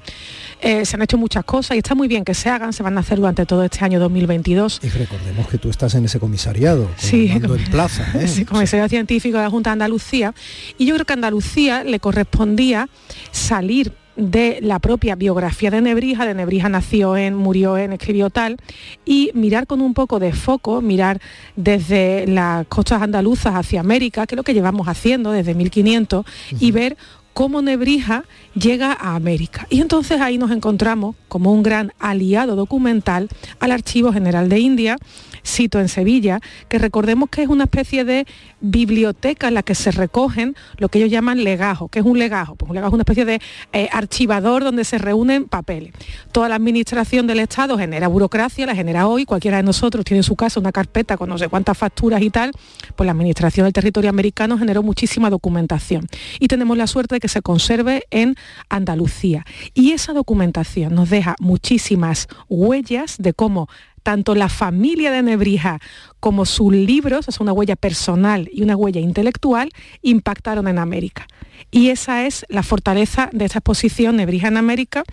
[0.59, 2.97] eh, se han hecho muchas cosas y está muy bien que se hagan, se van
[2.97, 4.38] a hacer durante todo este año 2020
[4.81, 8.05] y recordemos que tú estás en ese comisariado, sí, en plaza.
[8.19, 8.27] ¿eh?
[8.27, 10.33] Sí, comisariado científico de la Junta de Andalucía.
[10.77, 12.89] Y yo creo que a Andalucía le correspondía
[13.31, 18.57] salir de la propia biografía de Nebrija, de Nebrija nació en, murió en, escribió tal,
[19.05, 21.21] y mirar con un poco de foco, mirar
[21.55, 26.25] desde las costas andaluzas hacia América, que es lo que llevamos haciendo desde 1500,
[26.59, 26.97] y ver
[27.39, 29.65] cómo Nebrija llega a América.
[29.69, 33.29] Y entonces ahí nos encontramos como un gran aliado documental
[33.61, 34.97] al Archivo General de India,
[35.45, 38.25] cito en Sevilla, que recordemos que es una especie de
[38.61, 41.87] biblioteca en la que se recogen lo que ellos llaman legajo.
[41.87, 42.55] que es un legajo?
[42.55, 43.41] Pues un legajo es una especie de
[43.73, 45.93] eh, archivador donde se reúnen papeles.
[46.31, 50.23] Toda la administración del Estado genera burocracia, la genera hoy, cualquiera de nosotros tiene en
[50.23, 52.51] su casa una carpeta con no sé cuántas facturas y tal,
[52.95, 56.07] pues la administración del territorio americano generó muchísima documentación.
[56.39, 58.35] Y tenemos la suerte de que se conserve en
[58.69, 59.45] Andalucía.
[59.73, 63.67] Y esa documentación nos deja muchísimas huellas de cómo
[64.01, 65.79] tanto la familia de Nebrija
[66.19, 69.69] como sus libros, es una huella personal y una huella intelectual,
[70.01, 71.27] impactaron en América.
[71.71, 75.03] Y esa es la fortaleza de esta exposición Nebrija en América,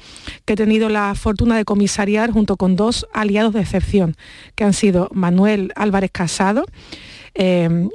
[0.45, 4.17] que he tenido la fortuna de comisariar junto con dos aliados de excepción,
[4.55, 6.65] que han sido Manuel Álvarez Casado,
[7.35, 7.89] eh,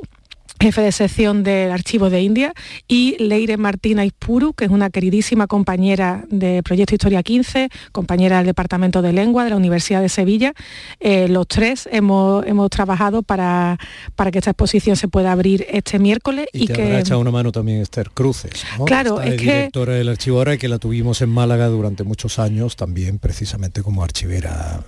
[0.62, 2.54] jefe de sección del Archivo de India,
[2.88, 8.46] y Leire Martina Ispuru, que es una queridísima compañera de Proyecto Historia 15, compañera del
[8.46, 10.54] Departamento de Lengua de la Universidad de Sevilla.
[11.00, 13.78] Eh, los tres hemos, hemos trabajado para,
[14.16, 16.46] para que esta exposición se pueda abrir este miércoles.
[16.54, 19.42] Y, te que habrá echado una mano también Esther Cruces, Claro, es que...
[19.42, 24.04] directora del archivo ahora que la tuvimos en Málaga durante muchos años, también precisamente como
[24.04, 24.84] archivera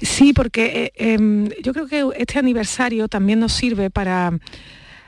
[0.00, 4.32] Sí, porque eh, em, yo creo que este aniversario también nos sirve para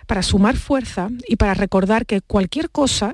[0.07, 3.13] para sumar fuerza y para recordar que cualquier cosa,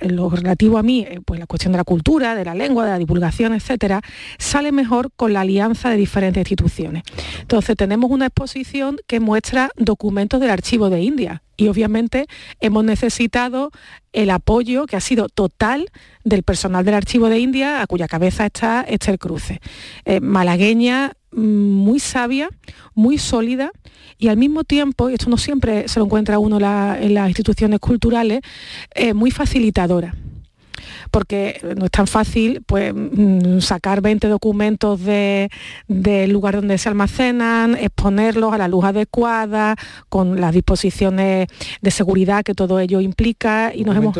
[0.00, 2.92] lo relativo a mí, eh, pues la cuestión de la cultura, de la lengua, de
[2.92, 4.00] la divulgación, etcétera,
[4.38, 7.02] sale mejor con la alianza de diferentes instituciones.
[7.40, 12.26] Entonces tenemos una exposición que muestra documentos del archivo de India y obviamente
[12.60, 13.70] hemos necesitado
[14.12, 15.90] el apoyo que ha sido total
[16.24, 19.60] del personal del Archivo de India, a cuya cabeza está Esther Cruce.
[20.04, 22.48] Eh, malagueña, mm, muy sabia,
[22.94, 23.70] muy sólida
[24.18, 27.80] y al mismo tiempo, y esto no siempre se lo encuentra uno en las instituciones
[27.80, 28.40] culturales,
[28.94, 30.14] eh, muy facilitadora
[31.10, 37.74] porque no es tan fácil pues, mm, sacar 20 documentos del lugar donde se almacenan,
[37.74, 39.76] exponerlos a la luz adecuada,
[40.08, 41.48] con las disposiciones
[41.80, 43.72] de seguridad que todo ello implica.
[43.74, 44.16] Y nos hemos...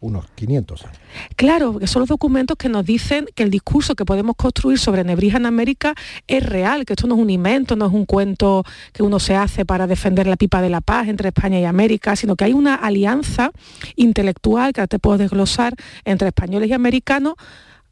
[0.00, 0.98] unos 500 años.
[1.36, 5.04] Claro, que son los documentos que nos dicen que el discurso que podemos construir sobre
[5.04, 5.94] Nebrija en América
[6.26, 9.36] es real, que esto no es un invento, no es un cuento que uno se
[9.36, 12.54] hace para defender la pipa de la paz entre España y América, sino que hay
[12.54, 13.50] una alianza
[13.96, 15.74] intelectual que te puedo desglosar
[16.04, 17.34] entre españoles y americanos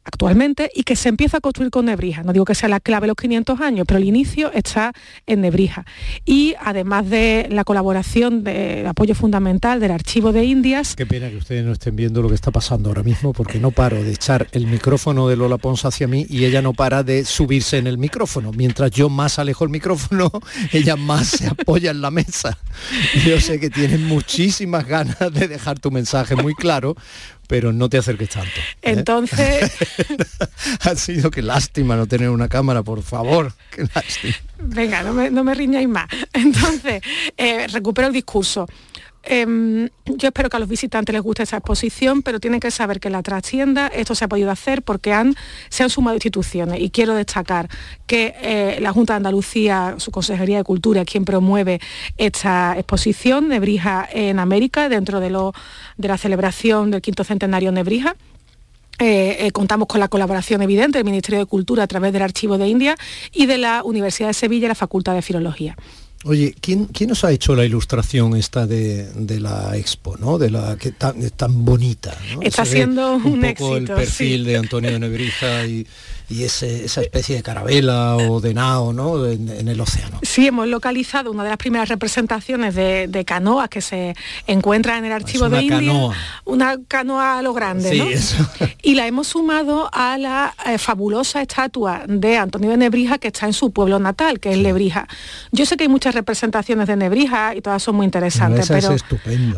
[0.09, 2.23] actualmente y que se empieza a construir con Nebrija.
[2.23, 4.91] No digo que sea la clave los 500 años, pero el inicio está
[5.25, 5.85] en Nebrija.
[6.25, 10.95] Y además de la colaboración de apoyo fundamental del Archivo de Indias...
[10.95, 13.71] Qué pena que ustedes no estén viendo lo que está pasando ahora mismo, porque no
[13.71, 17.23] paro de echar el micrófono de Lola Pons hacia mí y ella no para de
[17.23, 18.51] subirse en el micrófono.
[18.51, 20.31] Mientras yo más alejo el micrófono,
[20.73, 22.57] ella más se apoya en la mesa.
[23.25, 26.95] Yo sé que tienes muchísimas ganas de dejar tu mensaje muy claro,
[27.49, 28.47] pero no te acerques tanto.
[28.47, 28.91] ¿eh?
[28.91, 29.71] Entonces...
[30.81, 33.53] ha sido que lástima no tener una cámara, por favor.
[33.71, 34.35] Qué lástima.
[34.61, 36.07] Venga, no me, no riñáis más.
[36.33, 37.01] Entonces,
[37.37, 38.67] eh, recupero el discurso.
[39.21, 43.01] Em, yo espero que a los visitantes les guste esa exposición, pero tienen que saber
[43.01, 45.13] que la trascienda esto se ha podido hacer porque
[45.69, 47.67] se han sumado instituciones y quiero destacar
[48.07, 51.81] que eh, la Junta de Andalucía, su Consejería de Cultura, es quien promueve
[52.17, 55.53] esta exposición Nebrija en América dentro de, lo,
[55.97, 58.15] de la celebración del quinto centenario Nebrija.
[58.99, 62.57] Eh, eh, contamos con la colaboración evidente del Ministerio de Cultura a través del Archivo
[62.57, 62.97] de India
[63.31, 65.77] y de la Universidad de Sevilla la Facultad de Filología.
[66.25, 70.37] Oye, ¿quién, ¿quién nos ha hecho la ilustración esta de, la expo, ¿no?
[70.37, 72.13] De la que tan, tan bonita.
[72.41, 75.87] Está siendo un, poco el perfil de Antonio Nebrija y,
[76.29, 79.25] y ese, esa especie de carabela o de nao ¿no?
[79.25, 80.19] En, el océano.
[80.21, 84.15] Sí, hemos localizado una de las primeras representaciones de, canoas que se
[84.47, 85.77] encuentra en el archivo de India.
[85.77, 86.15] Canoa.
[86.45, 88.47] Una canoa a lo grande, sí, Eso.
[88.81, 93.45] Y la hemos sumado a la eh, fabulosa estatua de Antonio de Nebrija que está
[93.45, 95.07] en su pueblo natal, que es Lebrija.
[95.51, 98.95] Yo sé que hay muchas representaciones de Nebrija y todas son muy interesantes, pero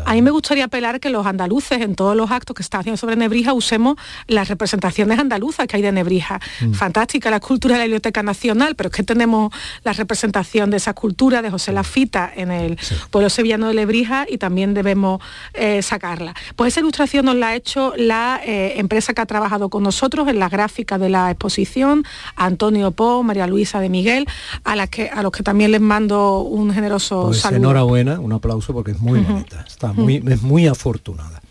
[0.04, 2.96] a mí me gustaría apelar que los andaluces en todos los actos que están haciendo
[2.96, 3.96] sobre Nebrija usemos
[4.26, 6.40] las representaciones andaluzas que hay de Nebrija.
[6.62, 6.74] Mm.
[6.74, 9.52] fantástica la escultura de la Biblioteca Nacional, pero es que tenemos
[9.84, 12.78] la representación de esa escultura de José Lafita en el
[13.10, 15.20] pueblo sevillano de Lebrija y también debemos
[15.54, 16.34] eh, sacarla.
[16.56, 20.28] Pues esa ilustración nos la ha hecho la eh, empresa que ha trabajado con nosotros
[20.28, 22.04] en la gráfica de la exposición,
[22.36, 24.26] Antonio Po, María Luisa de Miguel,
[24.64, 27.58] a, las que, a los que también les mando un generoso pues saludo.
[27.58, 31.42] Enhorabuena, un aplauso porque es muy bonita, está muy, es muy afortunada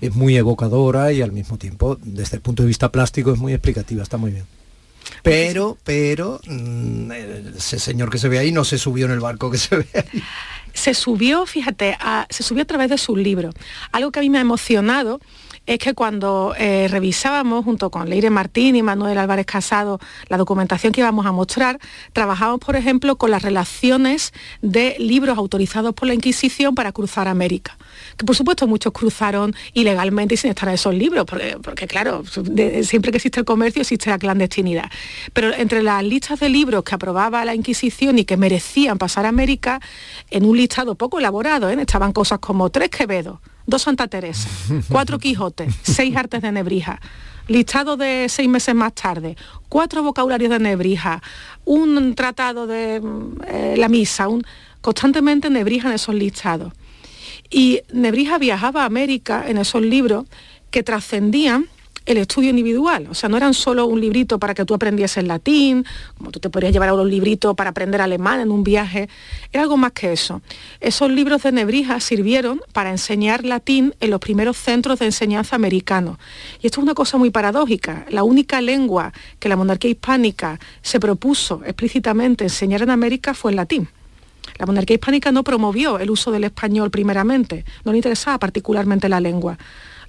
[0.00, 3.52] es muy evocadora y al mismo tiempo, desde el punto de vista plástico, es muy
[3.52, 4.44] explicativa, está muy bien.
[5.22, 7.12] Pero, pero, mm,
[7.56, 9.86] ese señor que se ve ahí no se subió en el barco que se ve
[9.94, 10.22] ahí.
[10.72, 11.98] Se subió, fíjate,
[12.28, 13.50] se subió a través de su libro.
[13.92, 15.20] Algo que a mí me ha emocionado
[15.70, 20.92] es que cuando eh, revisábamos junto con Leire Martín y Manuel Álvarez Casado la documentación
[20.92, 21.78] que íbamos a mostrar,
[22.12, 27.78] trabajamos, por ejemplo, con las relaciones de libros autorizados por la Inquisición para cruzar América.
[28.16, 32.24] Que por supuesto muchos cruzaron ilegalmente y sin estar en esos libros, porque, claro,
[32.82, 34.90] siempre que existe el comercio existe la clandestinidad.
[35.32, 39.28] Pero entre las listas de libros que aprobaba la Inquisición y que merecían pasar a
[39.28, 39.80] América,
[40.30, 41.76] en un listado poco elaborado, ¿eh?
[41.78, 43.40] estaban cosas como tres Quevedo,
[43.70, 44.48] dos Santa Teresa,
[44.88, 47.00] cuatro Quijotes, seis artes de Nebrija,
[47.48, 49.36] listado de seis meses más tarde,
[49.68, 51.22] cuatro vocabularios de Nebrija,
[51.64, 53.00] un tratado de
[53.46, 54.44] eh, la misa, un,
[54.80, 56.72] constantemente Nebrija en esos listados.
[57.48, 60.26] Y Nebrija viajaba a América en esos libros
[60.70, 61.66] que trascendían
[62.10, 63.06] el estudio individual.
[63.08, 65.84] O sea, no eran solo un librito para que tú aprendieses latín,
[66.18, 69.08] como tú te podrías llevar a un librito para aprender alemán en un viaje.
[69.52, 70.42] Era algo más que eso.
[70.80, 76.18] Esos libros de Nebrija sirvieron para enseñar latín en los primeros centros de enseñanza americanos.
[76.60, 78.06] Y esto es una cosa muy paradójica.
[78.08, 83.56] La única lengua que la monarquía hispánica se propuso explícitamente enseñar en América fue el
[83.56, 83.88] latín.
[84.58, 89.20] La monarquía hispánica no promovió el uso del español primeramente, no le interesaba particularmente la
[89.20, 89.56] lengua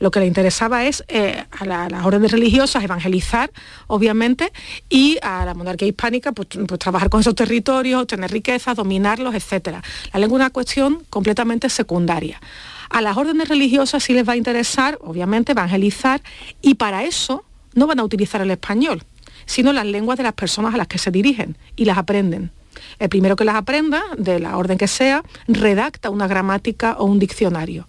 [0.01, 3.51] Lo que le interesaba es eh, a, las órdenes religiosas evangelizar,
[3.85, 4.51] obviamente,
[4.89, 9.77] y a la monarquía hispánica pues, pues, trabajar con esos territorios, tener riqueza, dominarlos, etc.
[10.11, 12.41] La lengua es una cuestión completamente secundaria.
[12.89, 16.19] A las órdenes religiosas sí les va a interesar, obviamente, evangelizar,
[16.63, 17.45] y para eso
[17.75, 19.03] no van a utilizar el español,
[19.45, 22.51] sino las lenguas de las personas a las que se dirigen y las aprenden.
[22.97, 27.19] El primero que las aprenda, de la orden que sea, redacta una gramática o un
[27.19, 27.87] diccionario.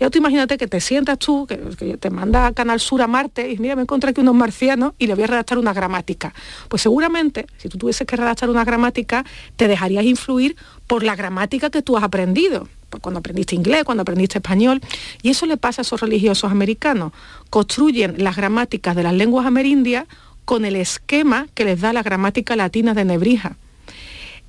[0.00, 1.56] Y tú imagínate que te sientas tú, que,
[1.98, 5.06] te manda a Canal Sur a Marte y mira, me encontré aquí unos marcianos y
[5.06, 6.32] le voy a redactar una gramática.
[6.68, 9.26] Pues seguramente, si tú tuvieses que redactar una gramática,
[9.56, 12.66] te dejarías influir por la gramática que tú has aprendido
[12.98, 14.80] cuando aprendiste inglés, cuando aprendiste español.
[15.22, 17.12] Y eso le pasa a esos religiosos americanos.
[17.50, 20.06] Construyen las gramáticas de las lenguas amerindias
[20.44, 23.56] con el esquema que les da la gramática latina de Nebrija.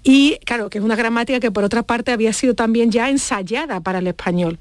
[0.03, 3.81] Y claro, que es una gramática que por otra parte había sido también ya ensayada
[3.81, 4.57] para el español.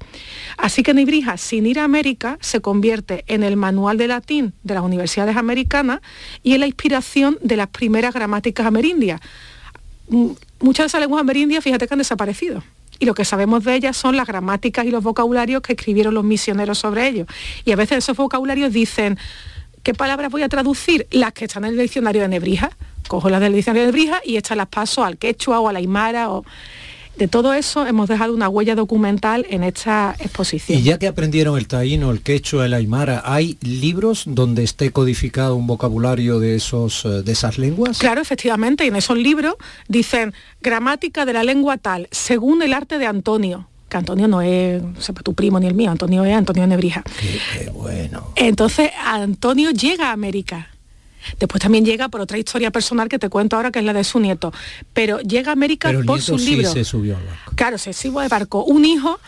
[0.57, 4.75] Así que Nebrija, sin ir a América, se convierte en el manual de latín de
[4.75, 6.01] las universidades americanas
[6.43, 9.19] y en la inspiración de las primeras gramáticas amerindias.
[10.09, 12.63] Muchas de esas lenguas amerindias, fíjate que han desaparecido
[13.01, 16.23] y lo que sabemos de ellas son las gramáticas y los vocabularios que escribieron los
[16.23, 17.27] misioneros sobre ellos.
[17.65, 19.17] Y a veces esos vocabularios dicen,
[19.81, 21.07] ¿qué palabras voy a traducir?
[21.09, 22.69] Las que están en el diccionario de Nebrija
[23.11, 25.79] cojo las del diccionario de Brija y estas las paso al quechua o a la
[25.79, 26.45] aymara o
[27.17, 30.79] de todo eso hemos dejado una huella documental en esta exposición.
[30.79, 35.57] Y ya que aprendieron el taíno, el quechua, el aymara, ¿hay libros donde esté codificado
[35.57, 37.99] un vocabulario de, esos, eh, de esas lenguas?
[37.99, 39.55] Claro, efectivamente, y en esos libros
[39.89, 44.81] dicen gramática de la lengua tal, según el arte de Antonio, que Antonio no es
[45.21, 47.03] tu primo ni el mío, Antonio es Antonio Nebrija.
[47.19, 48.31] qué bueno.
[48.37, 50.70] Entonces, Antonio llega a América
[51.39, 54.03] Después también llega por otra historia personal que te cuento ahora, que es la de
[54.03, 54.53] su nieto.
[54.93, 56.71] Pero llega a América por su sí libro.
[56.71, 57.51] se subió al barco.
[57.55, 58.63] Claro, se subió al barco.
[58.63, 59.19] Un hijo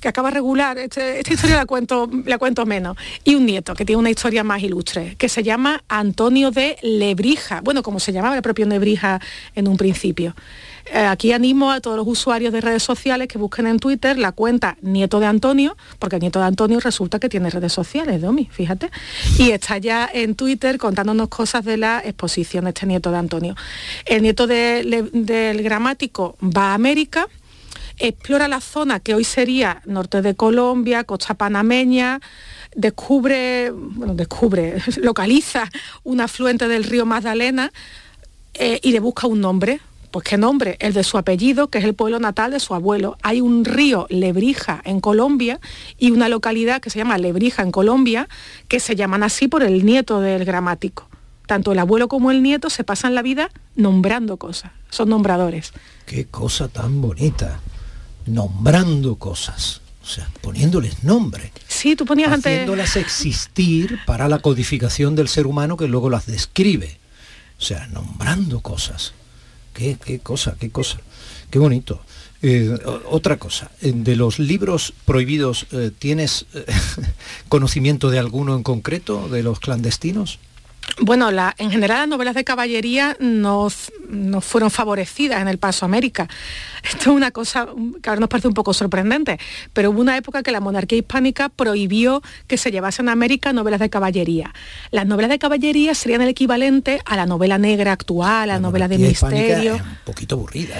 [0.00, 3.84] que acaba regular, este, esta historia la cuento, la cuento menos, y un nieto que
[3.84, 8.36] tiene una historia más ilustre, que se llama Antonio de Lebrija, bueno, como se llamaba
[8.36, 9.20] el propio Lebrija
[9.54, 10.34] en un principio.
[10.92, 14.32] Eh, aquí animo a todos los usuarios de redes sociales que busquen en Twitter la
[14.32, 18.90] cuenta Nieto de Antonio, porque Nieto de Antonio resulta que tiene redes sociales, Domi, fíjate,
[19.38, 23.54] y está ya en Twitter contándonos cosas de la exposición de este Nieto de Antonio.
[24.04, 27.28] El Nieto del Gramático va a América,
[27.98, 32.20] explora la zona que hoy sería norte de Colombia, costa panameña,
[32.74, 35.70] descubre, bueno, descubre, localiza
[36.02, 37.70] un afluente del río Magdalena
[38.54, 39.80] eh, y le busca un nombre,
[40.10, 43.16] pues qué nombre, el de su apellido, que es el pueblo natal de su abuelo.
[43.22, 45.60] Hay un río Lebrija en Colombia
[45.98, 48.28] y una localidad que se llama Lebrija en Colombia,
[48.68, 51.08] que se llaman así por el nieto del gramático.
[51.46, 55.72] Tanto el abuelo como el nieto se pasan la vida nombrando cosas, son nombradores.
[56.06, 57.60] Qué cosa tan bonita,
[58.26, 59.80] nombrando cosas.
[60.02, 61.52] O sea, poniéndoles nombre.
[61.68, 62.52] Sí, tú ponías antes...
[62.52, 66.98] Haciéndolas existir para la codificación del ser humano que luego las describe.
[67.58, 69.12] O sea, nombrando cosas.
[69.72, 71.00] Qué, cosa, qué cosa.
[71.50, 72.00] Qué bonito.
[72.42, 72.74] Eh,
[73.10, 76.46] otra cosa, eh, de los libros prohibidos, eh, ¿tienes
[77.48, 80.38] conocimiento de alguno en concreto, de los clandestinos?
[81.02, 83.68] Bueno, en general las novelas de caballería no,
[84.40, 86.28] fueron favorecidas en el paso a América.
[86.82, 87.68] Esto es una cosa
[88.02, 89.38] que ahora nos parece un poco sorprendente,
[89.72, 93.80] pero hubo una época que la monarquía hispánica prohibió que se llevasen a América novelas
[93.80, 94.52] de caballería.
[94.90, 98.88] Las novelas de caballería serían el equivalente a la novela negra actual, a la, novela
[98.88, 99.74] de misterio.
[99.76, 100.76] un poquito aburrida.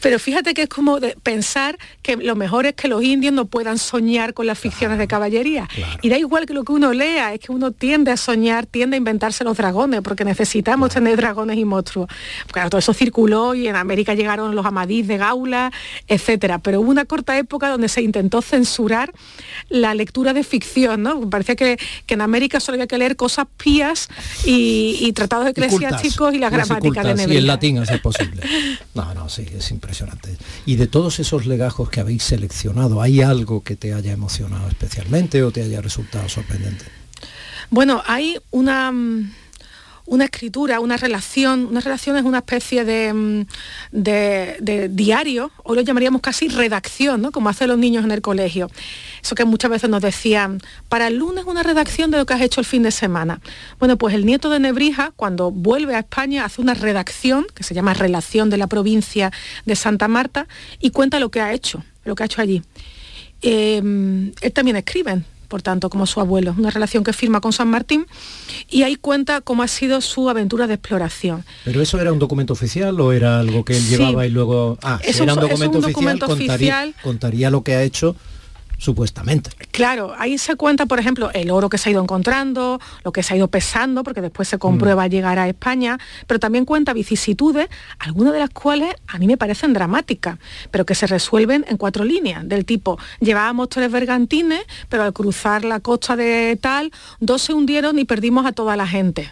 [0.00, 3.78] Pero fíjate que es como pensar que lo mejor es que los indios no puedan
[3.78, 5.68] soñar con las ficciones de caballería.
[6.02, 8.96] Y da igual que lo que uno lea, es que uno tiende a soñar, tiende
[8.96, 12.08] a inventarse los dragones, porque necesitamos tener dragones y monstruos.
[12.52, 15.72] Claro, todo eso circuló y en América llegaron los amadís de Gaula,
[16.06, 16.58] etcétera.
[16.58, 19.12] Pero hubo una corta época donde se intentó censurar
[19.68, 21.28] la lectura de ficción, ¿no?
[21.28, 24.08] Parecía que, en América solo había que leer cosas pías
[24.44, 27.34] y, tratados eclesiásticos y, la gramática de Nebrija.
[27.34, 28.42] Y el latín es posible.
[28.94, 30.36] No, no, sí, es impresionante.
[30.64, 35.42] Y de todos esos legajos que habéis seleccionado, ¿hay algo que te haya emocionado especialmente
[35.42, 36.86] o te haya resultado sorprendente?
[37.70, 39.30] Bueno, hay una mm,
[40.06, 43.46] una escritura, una relación, una relación es una especie de, mm,
[43.92, 47.32] de, diario, o lo llamaríamos casi redacción, ¿no?
[47.32, 48.70] como hacen los niños en el colegio.
[49.22, 52.40] Eso que muchas veces nos decían, para el lunes una redacción de lo que has
[52.40, 53.40] hecho el fin de semana.
[53.78, 57.74] Bueno, pues el nieto de Nebrija, cuando vuelve a España, hace una redacción, que se
[57.74, 59.32] llama Relación de la provincia
[59.64, 60.46] de Santa Marta,
[60.80, 62.62] y cuenta lo que ha hecho, lo que ha hecho allí.
[63.42, 67.68] Em, él también escribe, por tanto, como su abuelo, una relación que firma con San
[67.68, 68.06] Martín,
[68.68, 71.44] y ahí cuenta cómo ha sido su aventura de exploración.
[71.64, 74.78] ¿Pero eso era un documento oficial o era algo que él llevaba y luego...
[74.82, 78.16] Ah, era un documento, oficial, contaría, contaría lo que ha hecho
[78.78, 79.50] supuestamente.
[79.70, 83.22] Claro, ahí se cuenta, por ejemplo, el oro que se ha ido encontrando, lo que
[83.22, 85.10] se ha ido pesando, porque después se comprueba mm.
[85.10, 87.68] llegar a España, pero también cuenta vicisitudes,
[87.98, 90.38] algunas de las cuales a mí me parecen dramáticas,
[90.70, 95.64] pero que se resuelven en cuatro líneas, del tipo, llevábamos tres bergantines, pero al cruzar
[95.64, 99.30] la costa de tal, dos se hundieron y perdimos a toda la gente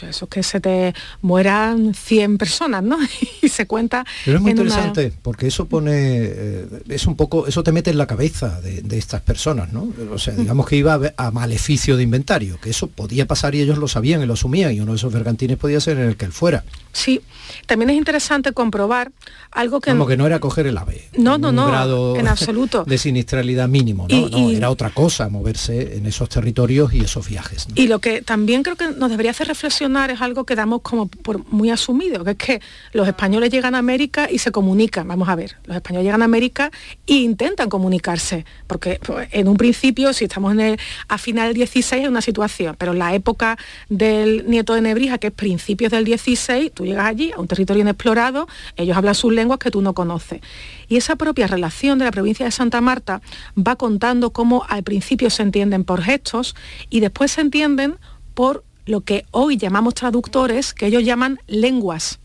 [0.00, 2.98] eso es que se te mueran 100 personas, ¿no?
[3.42, 4.04] y se cuenta.
[4.24, 7.98] Pero es muy interesante, porque eso pone, eh, es un poco, eso te mete en
[7.98, 9.92] la cabeza de, estas personas, ¿no?
[10.12, 13.78] O sea, digamos que iba a, maleficio de inventario, que eso podía pasar y ellos
[13.78, 16.26] lo sabían y lo asumían, y uno de esos bergantines podía ser en el que
[16.26, 16.64] él fuera.
[16.92, 17.22] Sí,
[17.66, 19.12] también es interesante comprobar
[19.50, 19.90] algo que...
[19.90, 21.08] Como que no era coger el ave.
[21.16, 22.84] No, no, no, grado en absoluto.
[22.86, 24.28] De siniestralidad mínimo, ¿no?
[24.28, 27.66] no era otra cosa moverse en esos territorios y esos viajes.
[27.74, 31.08] Y lo que también creo que nos debería hacer reflexionar es algo que damos como
[31.08, 32.60] por muy asumido, que es que
[32.92, 35.08] los españoles llegan a América y se comunican.
[35.08, 36.70] Vamos a ver, los españoles llegan a América
[37.06, 41.54] e intentan comunicarse, porque pues, en un principio, si estamos en el, a final del
[41.54, 43.58] 16 es una situación, pero en la época
[43.88, 47.82] del nieto de Nebrija, que es principios del 16, tú llegas allí a un territorio
[47.82, 50.40] inexplorado, ellos hablan sus lenguas que tú no conoces.
[50.88, 53.22] Y esa propia relación de la provincia de Santa Marta
[53.56, 56.54] va contando cómo al principio se entienden por gestos
[56.90, 57.96] y después se entienden
[58.34, 62.18] por lo que hoy llamamos traductores, que ellos llaman lenguas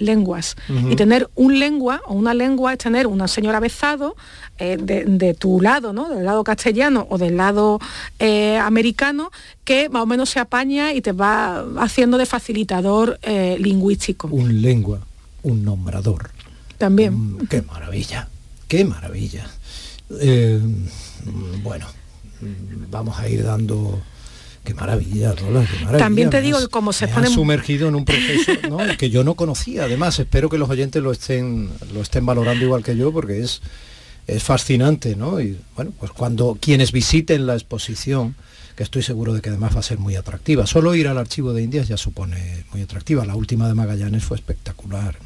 [0.00, 0.56] lenguas.
[0.90, 4.16] Y tener un lengua o una lengua es tener una señora besado
[4.58, 6.08] eh, de, tu lado, ¿no?
[6.08, 7.78] Del lado castellano o del lado
[8.18, 9.30] eh, americano,
[9.64, 14.28] que más o menos se apaña y te va haciendo de facilitador eh, lingüístico.
[14.28, 15.00] Un lengua,
[15.42, 16.30] un nombrador.
[16.78, 17.14] También.
[17.14, 18.28] Mm, qué maravilla,
[18.66, 19.46] qué maravilla.
[21.62, 21.86] bueno,
[22.90, 24.00] vamos a ir dando
[24.64, 25.98] Qué maravilla, Rola, qué maravilla.
[25.98, 27.28] También te digo que como se pone...
[27.28, 28.52] sumergido en un proceso
[28.98, 30.18] que yo no conocía, además.
[30.18, 33.62] Espero que los oyentes lo estén, lo estén valorando igual que yo, porque es,
[34.26, 35.40] es fascinante, ¿no?
[35.40, 38.34] Y bueno, pues cuando quienes visiten la exposición,
[38.76, 40.66] que estoy seguro de que además va a ser muy atractiva.
[40.66, 43.24] Solo ir al archivo de Indias ya supone muy atractiva.
[43.26, 45.16] La última de Magallanes fue espectacular.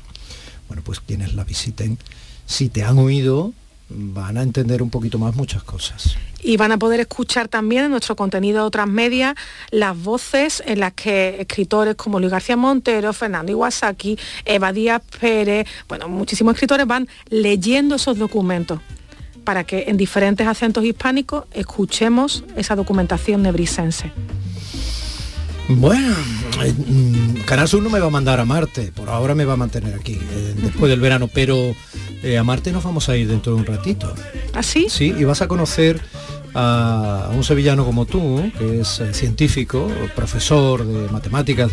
[0.68, 1.98] Bueno, pues quienes la visiten,
[2.46, 3.52] si te han oído,
[3.94, 6.16] van a entender un poquito más muchas cosas.
[6.42, 9.34] Y van a poder escuchar también en nuestro contenido de otras medias
[9.70, 15.66] las voces en las que escritores como Luis García Montero, Fernando Iwasaki, Eva Díaz Pérez,
[15.88, 18.80] bueno, muchísimos escritores van leyendo esos documentos
[19.44, 24.10] para que en diferentes acentos hispánicos escuchemos esa documentación nebrisense.
[25.68, 26.14] Bueno,
[26.62, 29.54] eh, mm, Canal Sur no me va a mandar a Marte, por ahora me va
[29.54, 31.74] a mantener aquí, eh, después del verano, pero
[32.22, 34.12] eh, a Marte nos vamos a ir dentro de un ratito.
[34.52, 34.86] ¿Ah, sí?
[34.90, 36.00] Sí, y vas a conocer
[36.54, 41.70] a un sevillano como tú, que es científico, profesor de matemáticas,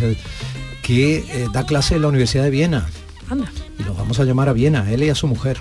[0.81, 2.89] que eh, da clase en la Universidad de Viena.
[3.29, 3.51] Anda.
[3.79, 5.57] Y los vamos a llamar a Viena, él y a su mujer.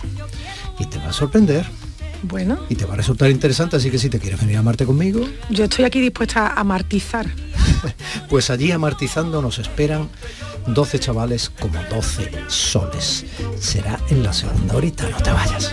[0.79, 1.67] Y te va a sorprender.
[2.23, 2.59] Bueno.
[2.69, 5.27] Y te va a resultar interesante, así que si te quieres venir a Marte conmigo.
[5.49, 7.27] Yo estoy aquí dispuesta a amartizar.
[8.29, 10.09] pues allí amartizando nos esperan
[10.67, 13.25] 12 chavales como 12 soles.
[13.59, 15.73] Será en la segunda horita, no te vayas.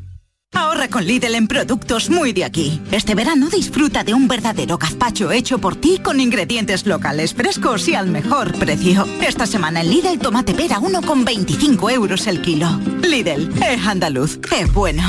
[0.89, 2.81] Con Lidl en productos muy de aquí.
[2.91, 7.93] Este verano disfruta de un verdadero gazpacho hecho por ti con ingredientes locales frescos y
[7.93, 9.05] al mejor precio.
[9.21, 12.67] Esta semana en Lidl tomate pera 1,25 euros el kilo.
[13.03, 15.03] Lidl, es andaluz, es bueno.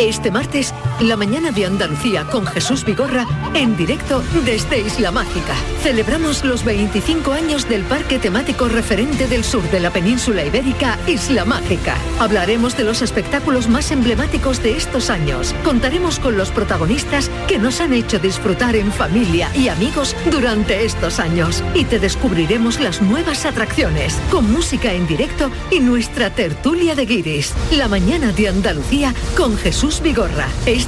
[0.00, 5.54] Este martes, la mañana de Andalucía con Jesús Vigorra en directo desde Isla Mágica.
[5.82, 11.44] Celebramos los 25 años del parque temático referente del sur de la península ibérica, Isla
[11.44, 11.96] Mágica.
[12.18, 15.54] Hablaremos de los espectáculos más emblemáticos de estos años.
[15.64, 21.20] Contaremos con los protagonistas que nos han hecho disfrutar en familia y amigos durante estos
[21.20, 21.62] años.
[21.74, 27.54] Y te descubriremos las nuevas atracciones, con música en directo y nuestra tertulia de guiris.
[27.72, 30.87] La mañana de Andalucía con Jesús Vigorra, este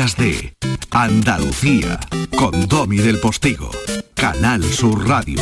[0.00, 0.54] Días de
[0.92, 2.00] Andalucía
[2.34, 3.70] con Domi del Postigo.
[4.14, 5.38] Canal Sur Radio.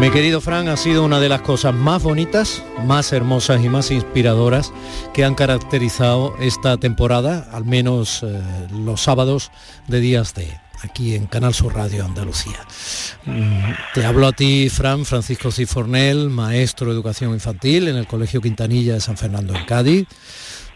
[0.00, 3.90] Mi querido Fran, ha sido una de las cosas más bonitas, más hermosas y más
[3.90, 4.72] inspiradoras
[5.12, 8.40] que han caracterizado esta temporada, al menos eh,
[8.72, 9.50] los sábados
[9.86, 12.60] de días de aquí en Canal Sur Radio Andalucía.
[13.24, 18.40] Mm, Te hablo a ti, Fran, Francisco Cifornel, maestro de educación infantil en el Colegio
[18.40, 20.06] Quintanilla de San Fernando en Cádiz,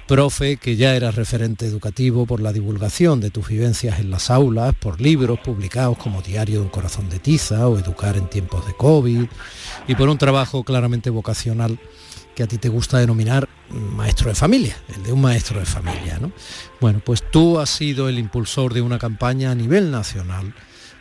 [0.07, 4.75] profe que ya eras referente educativo por la divulgación de tus vivencias en las aulas,
[4.75, 8.75] por libros publicados como Diario de un corazón de tiza o Educar en tiempos de
[8.75, 9.27] COVID,
[9.87, 11.79] y por un trabajo claramente vocacional
[12.39, 16.21] que a ti te gusta denominar maestro de familia, el de un maestro de familia.
[16.21, 16.31] ¿no?
[16.81, 20.55] Bueno, pues tú has sido el impulsor de una campaña a nivel nacional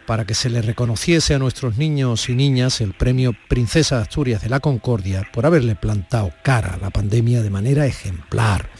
[0.07, 4.41] para que se le reconociese a nuestros niños y niñas el premio Princesa de Asturias
[4.41, 8.71] de la Concordia por haberle plantado cara a la pandemia de manera ejemplar,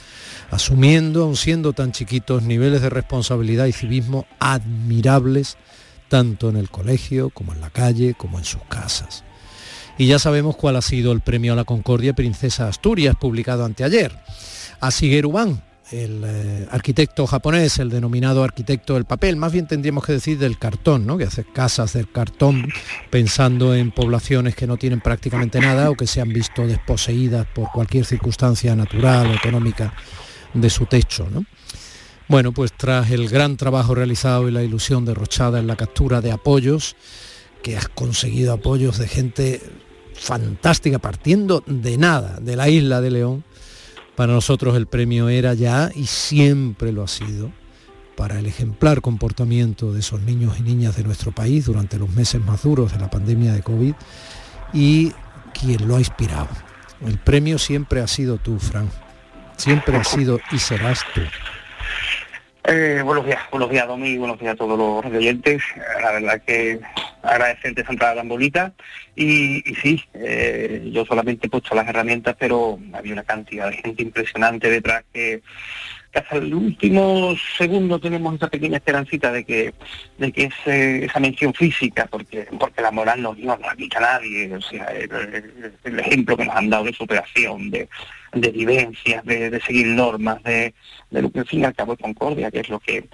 [0.49, 5.58] asumiendo, aun siendo tan chiquitos, niveles de responsabilidad y civismo admirables
[6.08, 9.26] tanto en el colegio como en la calle como en sus casas.
[9.97, 14.15] Y ya sabemos cuál ha sido el premio a la Concordia Princesa Asturias, publicado anteayer.
[14.79, 20.05] A Shigeru Ban, el eh, arquitecto japonés, el denominado arquitecto del papel, más bien tendríamos
[20.05, 21.17] que decir del cartón, ¿no?
[21.17, 22.67] que hace casas del cartón
[23.09, 27.71] pensando en poblaciones que no tienen prácticamente nada o que se han visto desposeídas por
[27.71, 29.93] cualquier circunstancia natural o económica
[30.53, 31.27] de su techo.
[31.31, 31.45] ¿no?
[32.27, 36.31] Bueno, pues tras el gran trabajo realizado y la ilusión derrochada en la captura de
[36.31, 36.95] apoyos,
[37.63, 39.61] que has conseguido apoyos de gente
[40.18, 43.43] fantástica, partiendo de nada, de la isla de León,
[44.15, 47.51] para nosotros el premio era ya y siempre lo ha sido
[48.15, 52.41] para el ejemplar comportamiento de esos niños y niñas de nuestro país durante los meses
[52.41, 53.93] más duros de la pandemia de COVID
[54.74, 55.11] y
[55.53, 56.49] quien lo ha inspirado.
[57.05, 58.89] El premio siempre ha sido tú, Fran.
[59.55, 61.22] Siempre ha sido y serás tú.
[62.63, 65.61] Eh, buenos días, buenos días Domi, buenos días a todos los oyentes.
[66.01, 66.82] La verdad que
[67.28, 68.73] agradecerte esa entrada tan bonita.
[69.15, 73.78] Y, y sí, eh, yo solamente he puesto las herramientas, pero había una cantidad de
[73.78, 75.41] gente impresionante detrás que,
[76.11, 79.73] que hasta el último segundo tenemos esa pequeña esperancita de que
[80.17, 84.53] de que ese- esa mención física, porque porque la moral no, no la quita nadie,
[84.55, 84.86] o sea,
[85.84, 87.89] el, ejemplo que nos han dado de superación, de,
[88.34, 90.73] de vivencias, de, de seguir normas, de,
[91.09, 93.07] de lo que al fin y al cabo es concordia, que es lo que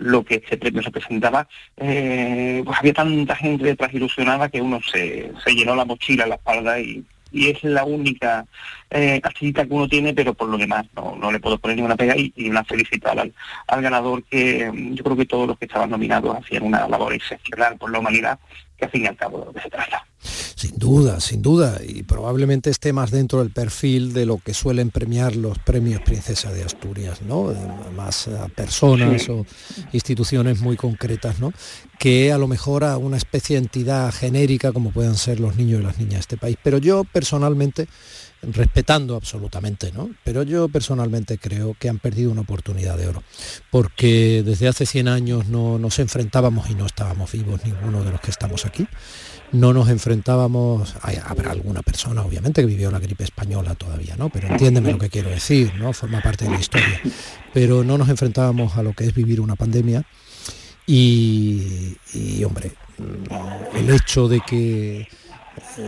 [0.00, 1.46] lo que este premio representaba,
[1.76, 6.36] eh, pues había tanta gente detrás ilusionada que uno se, se llenó la mochila la
[6.36, 8.46] espalda y, y es la única
[8.90, 12.16] eh, que uno tiene, pero por lo demás no, no le puedo poner ninguna pega
[12.16, 13.32] y, y una felicitar al,
[13.66, 17.12] al ganador que mm, yo creo que todos los que estaban nominados hacían una labor
[17.12, 18.38] excepcional por la humanidad,
[18.76, 20.04] que al fin y al cabo de lo que se trata.
[20.22, 24.90] Sin duda, sin duda, y probablemente esté más dentro del perfil de lo que suelen
[24.90, 27.54] premiar los premios Princesa de Asturias, ¿no?
[27.96, 29.30] Más a personas Sí.
[29.30, 29.46] o
[29.92, 31.52] instituciones muy concretas, ¿no?
[31.98, 35.80] Que a lo mejor a una especie de entidad genérica como puedan ser los niños
[35.80, 36.56] y las niñas de este país.
[36.62, 37.88] Pero yo personalmente,
[38.42, 40.10] respetando absolutamente, ¿no?
[40.24, 43.22] Pero yo personalmente creo que han perdido una oportunidad de oro,
[43.70, 48.20] porque desde hace 100 años no nos enfrentábamos y no estábamos vivos ninguno de los
[48.20, 48.86] que estamos aquí
[49.52, 54.28] no nos enfrentábamos, hay- habrá alguna persona obviamente que vivió la gripe española todavía, ¿no?
[54.30, 55.92] Pero entiéndeme lo que quiero decir, ¿no?
[55.92, 57.00] Forma parte de la historia.
[57.52, 60.04] Pero no nos enfrentábamos a lo que es vivir una pandemia
[60.86, 62.72] y, y, hombre,
[63.74, 65.08] el hecho de que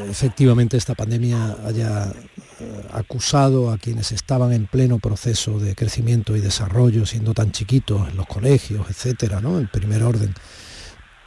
[0.09, 2.13] efectivamente esta pandemia haya
[2.61, 8.09] eh, acusado a quienes estaban en pleno proceso de crecimiento y desarrollo, siendo tan chiquitos
[8.09, 9.59] en los colegios, etcétera, ¿no?
[9.59, 10.35] En primer orden,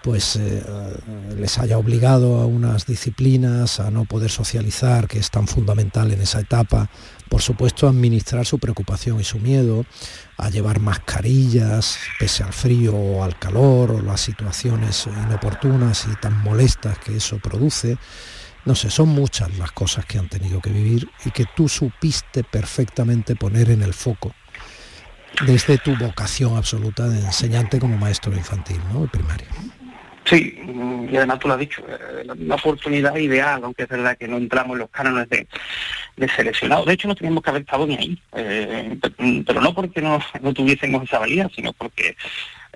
[0.06, 0.64] pues eh,
[1.36, 6.22] les haya obligado a unas disciplinas, a no poder socializar, que es tan fundamental en
[6.22, 6.91] esa etapa,
[7.28, 9.84] por supuesto administrar su preocupación y su miedo,
[10.38, 16.39] a llevar mascarillas pese al frío o al calor o las situaciones inoportunas y tan
[16.43, 17.97] molestas que eso produce.
[18.64, 22.43] No sé, son muchas las cosas que han tenido que vivir y que tú supiste
[22.43, 24.36] perfectamente poner en el foco
[25.47, 29.08] desde tu vocación absoluta de enseñante como maestro infantil, ¿no?
[29.08, 29.47] Primario.
[30.26, 30.57] Sí,
[31.11, 34.38] y además tú lo has dicho, eh, una oportunidad ideal, aunque es verdad que no
[34.38, 35.47] entramos en los cánones de,
[36.17, 36.88] de seleccionados.
[36.88, 40.19] De hecho, no teníamos que haber estado ni ahí, eh, pe- pero no porque no,
[40.41, 42.15] no tuviésemos esa valía, sino porque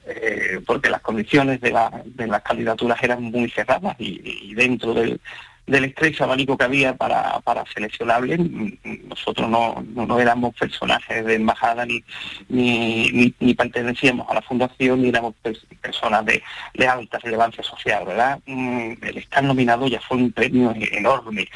[0.06, 5.20] eh, porque las condiciones de, la- de las candidaturas eran muy cerradas y dentro del,
[5.70, 8.40] del estrecho abanico que había para, para seleccionables,
[9.08, 12.04] nosotros no, no, éramos personajes de embajada ni,
[12.50, 16.42] ni, ni, pertenecíamos a la fundación ni éramos pers- personas de,
[16.74, 18.40] de alta relevancia social, ¿verdad?
[18.46, 21.48] Mm, El estar nominado ya fue un premio enorme.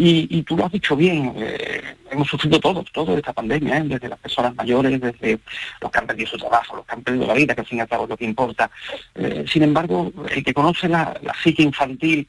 [0.00, 3.82] Y, tú lo has dicho bien, eh, hemos sufrido todos, toda esta pandemia, ¿eh?
[3.84, 5.40] desde las personas mayores, desde
[5.80, 7.78] los que han perdido su trabajo, los que han perdido la vida, que al fin
[7.78, 8.70] y al cabo es lo que importa.
[9.16, 12.28] Eh, sin embargo, el que conoce la, la psique infantil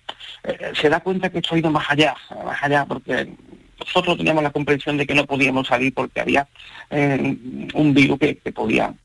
[0.73, 3.35] se da cuenta que esto ha ido más allá, más allá, porque
[3.79, 6.47] nosotros teníamos la comprensión de que no podíamos salir porque había
[6.89, 8.95] un virus que, que podía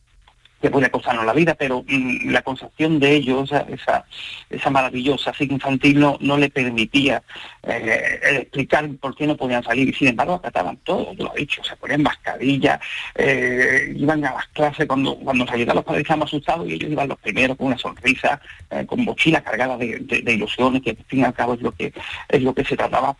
[0.65, 4.05] que podía costarnos la vida, pero mm, la concepción de ellos, esa, esa,
[4.49, 7.23] esa maravillosa psique infantil no, no le permitía
[7.63, 11.63] eh, explicar por qué no podían salir y sin embargo acataban todo, lo has dicho,
[11.63, 12.81] se ponían mascarilla,
[13.15, 17.09] eh, iban a las clases cuando, cuando salían los padres estaban asustados y ellos iban
[17.09, 18.41] los primeros con una sonrisa,
[18.71, 21.61] eh, con mochila cargada de, de- de ilusiones, que al fin y al cabo es
[21.61, 21.93] lo que
[22.29, 23.17] es lo que se trataba.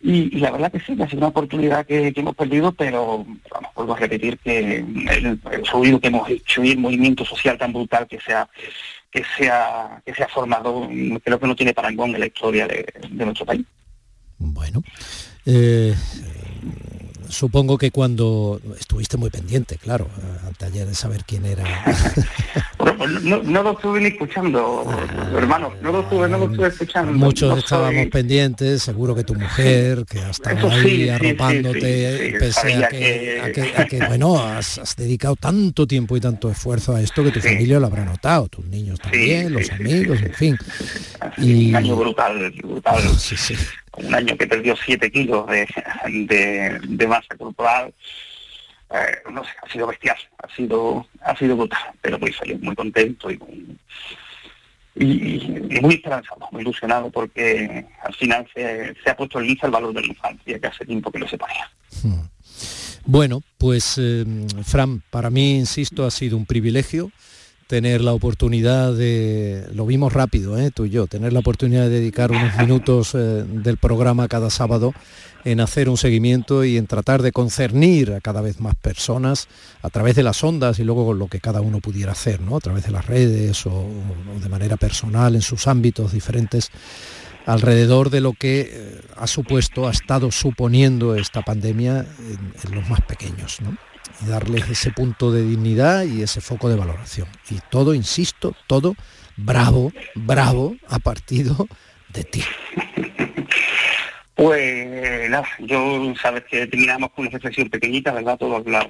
[0.00, 3.74] Y, la verdad que sí, que ha sido una oportunidad que, hemos perdido, pero vamos,
[3.74, 8.06] vuelvo a repetir que el, el que hemos hecho y el movimiento social tan brutal
[8.06, 8.48] que se ha
[9.10, 10.88] que se ha, que se ha formado,
[11.24, 13.64] creo que no tiene parangón en la historia de, nuestro país.
[15.46, 15.94] Eh,
[17.28, 20.08] supongo que cuando estuviste muy pendiente, claro,
[20.46, 21.64] anteayer de saber quién era.
[22.98, 24.84] Pues no, no lo estuve ni escuchando,
[25.36, 27.12] hermano, no lo estuve, no lo estuve escuchando.
[27.12, 32.18] Muchos No estábamos soy- pendientes, seguro que tu mujer, que ha estado ahí sí, arropándote,
[32.18, 35.86] sí, sí, pese a que, que- a que- a que, bueno, has, has dedicado tanto
[35.86, 39.52] tiempo y tanto esfuerzo a esto que tu familia lo habrá notado, tus niños también,
[39.52, 40.58] los amigos, en fin.
[41.38, 43.02] Un año brutal, brutal.
[43.18, 43.54] Sí, sí.
[43.96, 47.92] Un año que perdió 7 kilos de, de, masa corporal.
[48.90, 52.74] Eh, no sé, ha sido bestial, ha sido, ha sido brutal, pero muy feliz, muy
[52.74, 53.38] contento y
[54.98, 60.00] muy, esperanzado, muy ilusionado porque al final se, ha puesto en liza el valor de
[60.00, 61.70] la infancia, que hace tiempo que no se ponía.
[63.04, 64.24] Bueno, pues eh,
[64.64, 67.10] Fran, para mí, insisto, ha sido un privilegio
[67.68, 70.70] tener la oportunidad de, lo vimos rápido, ¿eh?
[70.70, 74.94] tú y yo, tener la oportunidad de dedicar unos minutos eh, del programa cada sábado
[75.44, 79.48] en hacer un seguimiento y en tratar de concernir a cada vez más personas
[79.82, 82.56] a través de las ondas y luego con lo que cada uno pudiera hacer, ¿no?
[82.56, 86.70] A través de las redes o, o de manera personal en sus ámbitos diferentes
[87.44, 92.88] alrededor de lo que eh, ha supuesto, ha estado suponiendo esta pandemia en, en los
[92.88, 93.76] más pequeños, ¿no?
[94.24, 97.28] Y darles ese punto de dignidad y ese foco de valoración.
[97.50, 98.94] Y todo, insisto, todo
[99.36, 101.68] bravo, bravo a partido
[102.12, 102.42] de ti.
[104.34, 108.38] Pues yo sabes que terminamos con una reflexión pequeñita, ¿verdad?
[108.38, 108.86] Todos los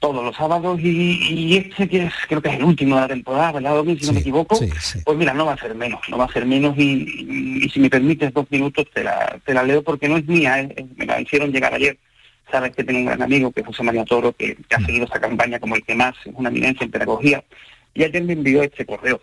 [0.00, 3.08] Todos los sábados y, y este que es, creo que es el último de la
[3.08, 3.96] temporada, ¿verdad, Domi?
[3.98, 4.56] Si no me equivoco.
[5.04, 7.68] Pues mira, no va a ser menos, no va a ser menos y, y- y
[7.70, 10.84] si me permites dos minutos te la, te la leo porque no es mía, es-
[10.96, 11.96] me la hicieron llegar ayer.
[12.50, 15.20] Sabes que tengo un gran amigo que es José María Toro, que, ha seguido esta
[15.20, 17.44] campaña como el que más, es una eminencia en pedagogía,
[17.94, 19.20] y ayer me envió este correo.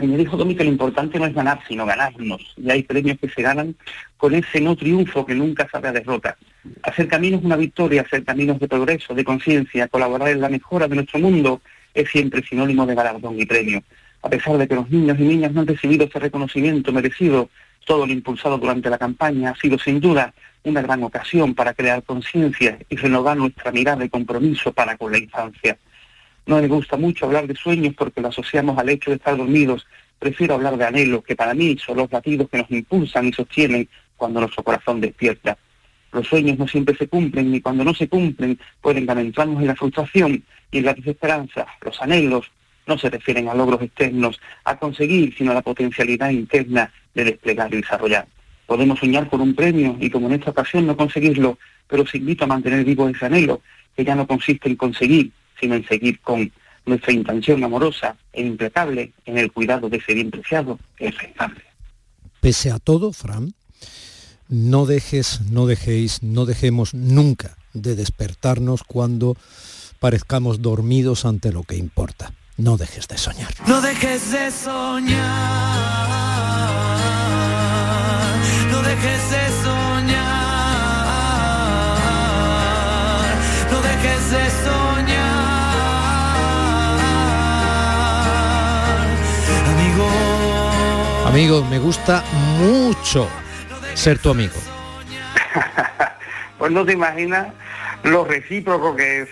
[0.00, 2.54] Y me dijo Domi que lo importante no es ganar, sino ganarnos.
[2.56, 3.74] Y hay premios que se ganan
[4.16, 6.36] con ese no triunfo que nunca sabe a derrota.
[6.82, 10.94] Hacer caminos una victoria, hacer caminos de progreso, de conciencia, colaborar en la mejora de
[10.94, 11.60] nuestro mundo
[11.94, 13.82] es siempre sinónimo de galardón y premio.
[14.22, 17.50] A pesar de que los niños y niñas no han recibido ese reconocimiento merecido,
[17.84, 20.32] todo lo impulsado durante la campaña ha sido sin duda
[20.64, 25.18] una gran ocasión para crear conciencia y renovar nuestra mirada y compromiso para con la
[25.18, 25.78] infancia.
[26.46, 29.86] No me gusta mucho hablar de sueños porque lo asociamos al hecho de estar dormidos.
[30.18, 33.88] Prefiero hablar de anhelos, que para mí son los latidos que nos impulsan y sostienen
[34.16, 35.58] cuando nuestro corazón despierta.
[36.10, 39.76] Los sueños no siempre se cumplen y cuando no se cumplen pueden adentrarnos en la
[39.76, 41.66] frustración y en la desesperanza.
[41.82, 42.50] Los anhelos
[42.86, 47.72] no se refieren a logros externos, a conseguir, sino a la potencialidad interna de desplegar
[47.74, 48.26] y desarrollar.
[48.68, 52.44] Podemos soñar con un premio y como en esta ocasión no conseguirlo, pero os invito
[52.44, 53.62] a mantener vivo ese anhelo,
[53.96, 56.52] que ya no consiste en conseguir, sino en seguir con
[56.84, 61.64] nuestra intención amorosa e implacable en el cuidado de ese bien preciado que es infancia.
[62.42, 63.54] Pese a todo, Fran,
[64.48, 69.34] no dejes, no dejéis, no dejemos nunca de despertarnos cuando
[69.98, 72.34] parezcamos dormidos ante lo que importa.
[72.58, 73.54] No dejes de soñar.
[73.66, 76.17] No dejes de soñar,
[89.70, 90.08] amigo.
[91.26, 92.22] Amigo, me gusta
[92.58, 93.28] mucho
[93.94, 94.54] ser tu amigo.
[96.58, 97.46] Pues no te imaginas
[98.02, 99.28] lo recíproco que es.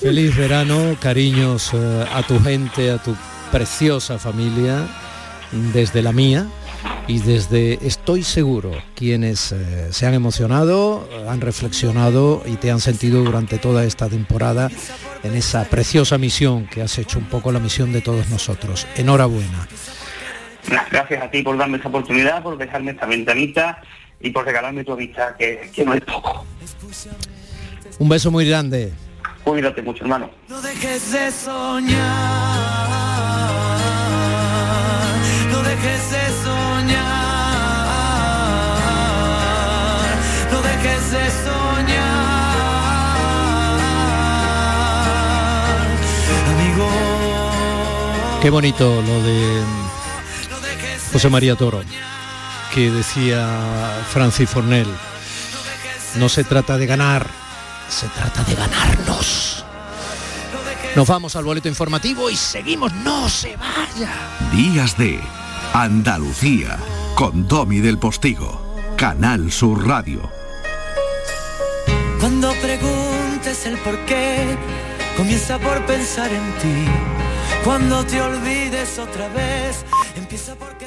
[0.00, 3.16] Feliz verano, cariños eh, a tu gente, a tu
[3.50, 4.86] preciosa familia,
[5.52, 6.46] desde la mía
[7.06, 13.24] y desde, estoy seguro, quienes eh, se han emocionado, han reflexionado y te han sentido
[13.24, 14.70] durante toda esta temporada
[15.22, 18.86] en esa preciosa misión que has hecho un poco la misión de todos nosotros.
[18.96, 19.66] Enhorabuena.
[20.90, 23.80] Gracias a ti por darme esta oportunidad, por dejarme esta ventanita
[24.20, 26.44] y por regalarme tu amistad, que, que no es poco.
[27.98, 28.92] Un beso muy grande.
[29.44, 30.30] Cuídate mucho, hermano.
[30.48, 32.97] No dejes de soñar,
[35.80, 36.98] dejes de soñar,
[40.50, 42.56] no dejes de soñar,
[46.48, 46.90] amigo.
[48.42, 49.62] Qué bonito lo de
[51.12, 51.82] José María Toro,
[52.74, 54.92] que decía Francis Fornell,
[56.16, 57.26] no se trata de ganar,
[57.88, 59.64] se trata de ganarnos.
[60.96, 64.10] Nos vamos al boleto informativo y seguimos, no se vaya.
[64.50, 65.20] Días de
[65.74, 66.78] Andalucía
[67.14, 68.60] con Domi del Postigo,
[68.96, 70.30] Canal Sur Radio.
[72.20, 74.56] Cuando preguntes el por qué,
[75.16, 76.90] comienza por pensar en ti.
[77.64, 79.84] Cuando te olvides otra vez,
[80.16, 80.86] empieza porque